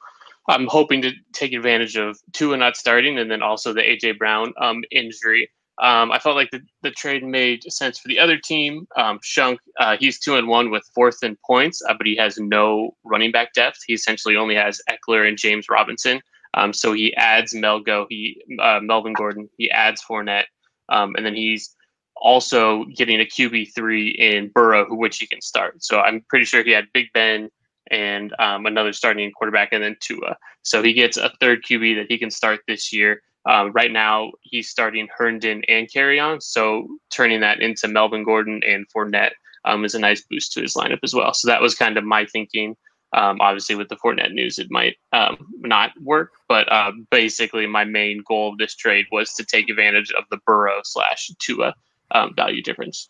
[0.47, 4.53] I'm hoping to take advantage of Tua not starting, and then also the AJ Brown
[4.57, 5.51] um, injury.
[5.81, 8.87] Um, I felt like the, the trade made sense for the other team.
[8.95, 12.37] Um, Shunk, uh, he's two and one with fourth in points, uh, but he has
[12.37, 13.79] no running back depth.
[13.85, 16.21] He essentially only has Ekeler and James Robinson.
[16.53, 20.45] Um, so he adds Melgo, he uh, Melvin Gordon, he adds Fournette,
[20.87, 21.75] um, and then he's
[22.21, 25.83] also getting a QB three in Burrow, who which he can start.
[25.83, 27.49] So I'm pretty sure he had Big Ben
[27.89, 30.37] and um, another starting quarterback, and then Tua.
[30.61, 33.21] So he gets a third QB that he can start this year.
[33.49, 38.85] Um, right now, he's starting Herndon and Kerryon, so turning that into Melvin Gordon and
[38.95, 39.31] Fournette
[39.65, 41.33] um, is a nice boost to his lineup as well.
[41.33, 42.75] So that was kind of my thinking.
[43.13, 47.83] Um, obviously, with the Fournette news, it might um, not work, but uh, basically, my
[47.83, 51.73] main goal of this trade was to take advantage of the Burrow slash Tua
[52.11, 53.09] um, value difference.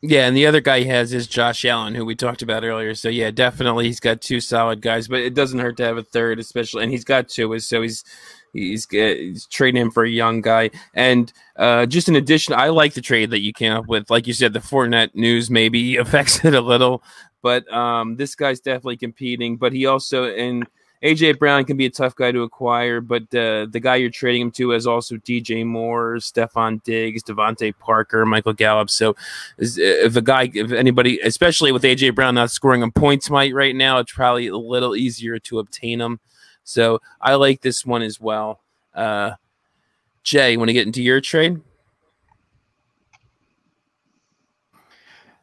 [0.00, 2.94] Yeah, and the other guy he has is Josh Allen, who we talked about earlier.
[2.94, 6.04] So yeah, definitely he's got two solid guys, but it doesn't hurt to have a
[6.04, 6.84] third, especially.
[6.84, 8.04] And he's got two, so he's
[8.52, 10.70] he's, he's trading him for a young guy.
[10.94, 14.08] And uh, just in addition, I like the trade that you came up with.
[14.08, 17.02] Like you said, the Fournette news maybe affects it a little,
[17.42, 19.56] but um, this guy's definitely competing.
[19.56, 20.64] But he also and
[21.02, 24.42] AJ Brown can be a tough guy to acquire, but uh, the guy you're trading
[24.42, 28.90] him to is also DJ Moore, Stefon Diggs, DeVante Parker, Michael Gallup.
[28.90, 29.14] So
[29.58, 33.76] if a guy, if anybody, especially with AJ Brown not scoring on points might right
[33.76, 36.18] now, it's probably a little easier to obtain them.
[36.64, 38.60] So I like this one as well.
[38.92, 39.32] Uh,
[40.24, 41.60] Jay, want to get into your trade?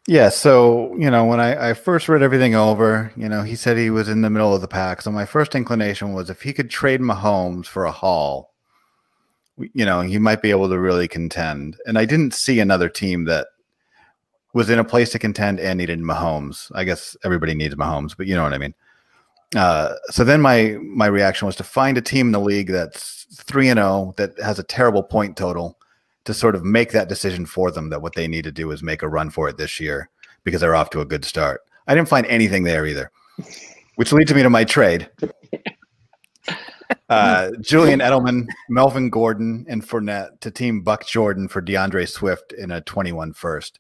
[0.07, 3.77] Yeah, so you know, when I, I first read everything over, you know, he said
[3.77, 5.01] he was in the middle of the pack.
[5.01, 8.53] So my first inclination was if he could trade Mahomes for a haul,
[9.57, 11.77] you know, he might be able to really contend.
[11.87, 13.47] And I didn't see another team that
[14.53, 16.71] was in a place to contend and needed Mahomes.
[16.75, 18.75] I guess everybody needs Mahomes, but you know what I mean.
[19.55, 23.25] Uh, so then my my reaction was to find a team in the league that's
[23.43, 25.77] three and zero oh, that has a terrible point total
[26.25, 28.83] to sort of make that decision for them that what they need to do is
[28.83, 30.09] make a run for it this year
[30.43, 31.61] because they're off to a good start.
[31.87, 33.11] I didn't find anything there either,
[33.95, 35.09] which leads me to my trade.
[37.09, 42.71] Uh, Julian Edelman, Melvin Gordon, and Fournette to team Buck Jordan for D'Andre Swift in
[42.71, 43.79] a 21 first.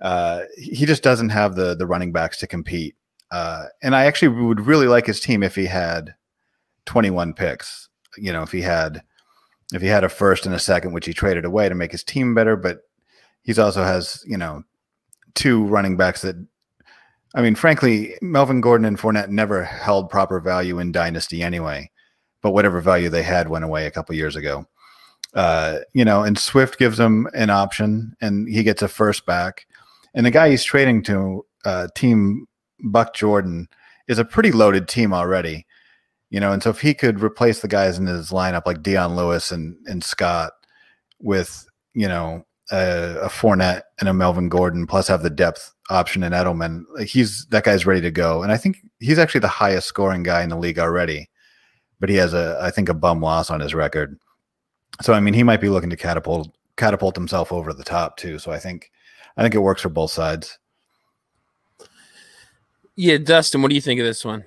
[0.00, 2.94] Uh, he just doesn't have the the running backs to compete.
[3.30, 6.14] Uh, and I actually would really like his team if he had
[6.86, 7.88] 21 picks.
[8.18, 9.02] You know, if he had
[9.72, 12.04] if he had a first and a second, which he traded away to make his
[12.04, 12.80] team better, but
[13.42, 14.62] he's also has, you know,
[15.34, 16.36] two running backs that
[17.34, 21.90] I mean, frankly, Melvin Gordon and Fournette never held proper value in Dynasty anyway,
[22.42, 24.66] but whatever value they had went away a couple years ago.
[25.32, 29.66] Uh, you know, and Swift gives him an option and he gets a first back.
[30.12, 32.46] And the guy he's trading to, uh, team
[32.80, 33.68] Buck Jordan,
[34.08, 35.64] is a pretty loaded team already
[36.32, 39.14] you know, and so if he could replace the guys in his lineup like Dion
[39.16, 40.54] Lewis and and Scott
[41.20, 46.22] with you know a, a Fournette and a Melvin Gordon, plus have the depth option
[46.22, 49.88] in Edelman, he's that guy's ready to go, and I think he's actually the highest
[49.88, 51.28] scoring guy in the league already,
[52.00, 54.18] but he has a I think a bum loss on his record,
[55.02, 58.38] so I mean he might be looking to catapult catapult himself over the top too.
[58.38, 58.90] So I think
[59.36, 60.58] I think it works for both sides.
[62.96, 64.46] Yeah, Dustin, what do you think of this one?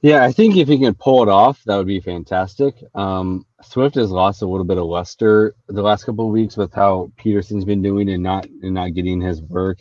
[0.00, 2.76] Yeah, I think if he can pull it off, that would be fantastic.
[2.94, 6.72] Um, Swift has lost a little bit of luster the last couple of weeks with
[6.72, 9.78] how Peterson's been doing and not and not getting his work.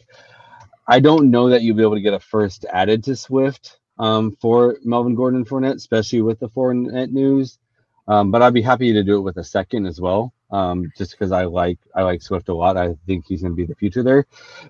[0.87, 4.35] I don't know that you'll be able to get a first added to Swift um,
[4.41, 7.59] for Melvin Gordon Fournette, especially with the Fournette news.
[8.07, 11.11] Um, but I'd be happy to do it with a second as well, um, just
[11.11, 12.75] because I like I like Swift a lot.
[12.75, 14.25] I think he's going to be the future there.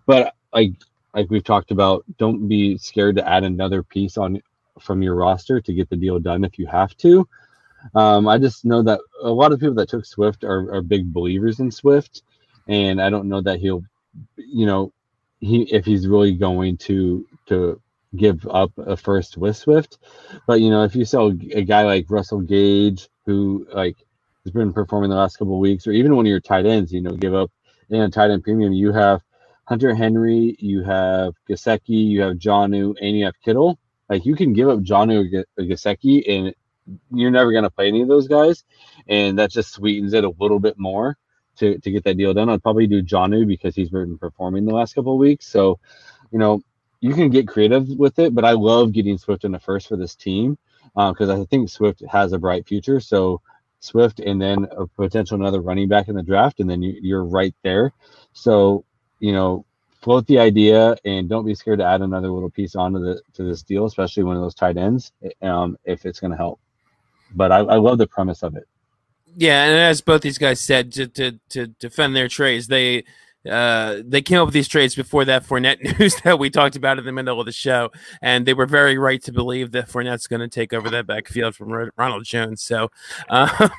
[0.05, 0.73] But like
[1.13, 4.41] like we've talked about, don't be scared to add another piece on
[4.79, 7.27] from your roster to get the deal done if you have to.
[7.95, 11.11] Um, I just know that a lot of people that took Swift are, are big
[11.13, 12.23] believers in Swift,
[12.67, 13.83] and I don't know that he'll,
[14.35, 14.91] you know,
[15.39, 17.79] he if he's really going to to
[18.15, 19.99] give up a first with Swift.
[20.47, 23.97] But you know, if you sell a guy like Russell Gage, who like
[24.43, 27.01] has been performing the last couple weeks, or even one of your tight ends, you
[27.01, 27.51] know, give up
[27.89, 29.21] and tight end premium, you have
[29.65, 33.77] Hunter Henry, you have Gesicki, you have Jonnu, and you have Kittle.
[34.09, 36.55] Like you can give up Jonnu Gesicki and
[37.11, 38.63] you're never going to play any of those guys,
[39.07, 41.17] and that just sweetens it a little bit more
[41.57, 42.49] to, to get that deal done.
[42.49, 45.47] I'd probably do Jonnu because he's been performing the last couple of weeks.
[45.47, 45.79] So,
[46.31, 46.61] you know,
[47.01, 49.97] you can get creative with it, but I love getting Swift in the first for
[49.97, 50.57] this team
[50.95, 52.99] because uh, I think Swift has a bright future.
[52.99, 53.41] So
[53.79, 57.25] Swift and then a potential another running back in the draft, and then you, you're
[57.25, 57.91] right there.
[58.33, 58.85] So
[59.19, 59.65] you know,
[60.01, 63.43] float the idea and don't be scared to add another little piece onto the to
[63.43, 66.59] this deal, especially one of those tight ends, um, if it's going to help.
[67.35, 68.67] But I, I love the premise of it.
[69.35, 73.03] Yeah, and as both these guys said, to to, to defend their trades, they
[73.49, 76.99] uh, they came up with these trades before that Fournette news that we talked about
[76.99, 77.91] in the middle of the show,
[78.21, 81.55] and they were very right to believe that Fournette's going to take over that backfield
[81.55, 82.61] from Ronald Jones.
[82.61, 82.89] So,
[83.29, 83.69] uh,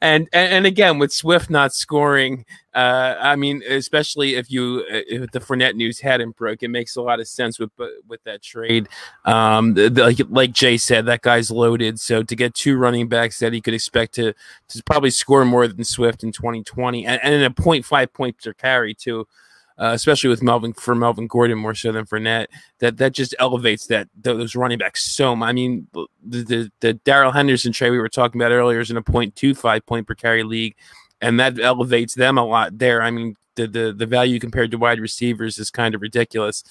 [0.00, 2.44] and, and again with Swift not scoring,
[2.74, 6.96] uh, I mean, especially if you uh, if the Fournette news hadn't broke, it makes
[6.96, 7.70] a lot of sense with
[8.08, 8.88] with that trade.
[9.24, 12.00] Um, the, the, like, like Jay said, that guy's loaded.
[12.00, 14.32] So to get two running backs that he could expect to
[14.68, 18.94] to probably score more than Swift in 2020, and, and a 0.5 points per carry
[18.94, 19.28] too.
[19.76, 22.46] Uh, especially with Melvin for Melvin Gordon more so than Fournette,
[22.78, 25.48] that that just elevates that those running backs so much.
[25.48, 28.96] I mean, the the, the Darrell Henderson trade we were talking about earlier is in
[28.96, 30.76] a 0.25 point per carry league
[31.20, 33.02] and that elevates them a lot there.
[33.02, 36.64] I mean, the the, the value compared to wide receivers is kind of ridiculous.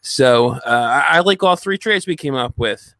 [0.00, 2.94] So uh, I like all three trades we came up with.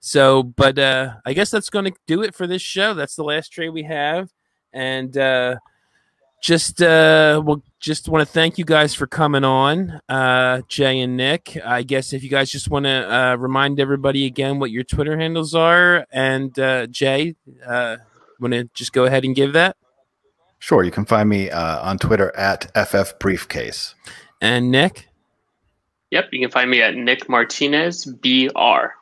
[0.00, 2.94] So, but uh, I guess that's going to do it for this show.
[2.94, 4.30] That's the last trade we have,
[4.72, 5.56] and uh,
[6.40, 11.18] just uh, well, just want to thank you guys for coming on, uh, Jay and
[11.18, 11.58] Nick.
[11.62, 15.18] I guess if you guys just want to uh, remind everybody again what your Twitter
[15.18, 17.36] handles are, and uh, Jay,
[17.66, 17.98] uh,
[18.40, 19.76] want to just go ahead and give that.
[20.60, 20.84] Sure.
[20.84, 23.94] You can find me uh, on Twitter at FF Briefcase.
[24.40, 25.08] And Nick?
[26.10, 26.28] Yep.
[26.32, 28.92] You can find me at Nick Martinez BR.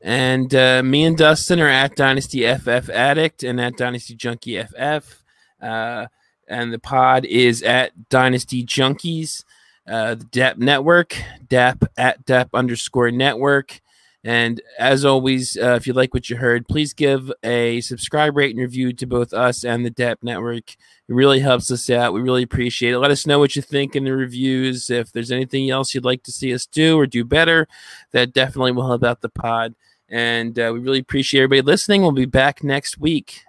[0.00, 5.22] And uh, me and Dustin are at Dynasty FF Addict and at Dynasty Junkie FF.
[5.60, 6.06] Uh,
[6.48, 9.44] and the pod is at Dynasty Junkies.
[9.88, 11.16] Uh, the DAP Network,
[11.48, 13.80] DAP at DAP underscore network.
[14.22, 18.54] And as always, uh, if you like what you heard, please give a subscribe, rate,
[18.54, 20.72] and review to both us and the DAP Network.
[20.72, 22.12] It really helps us out.
[22.12, 22.98] We really appreciate it.
[22.98, 24.90] Let us know what you think in the reviews.
[24.90, 27.66] If there's anything else you'd like to see us do or do better,
[28.12, 29.74] that definitely will help out the pod.
[30.10, 32.02] And uh, we really appreciate everybody listening.
[32.02, 33.44] We'll be back next week.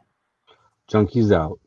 [0.89, 1.59] Junkies out.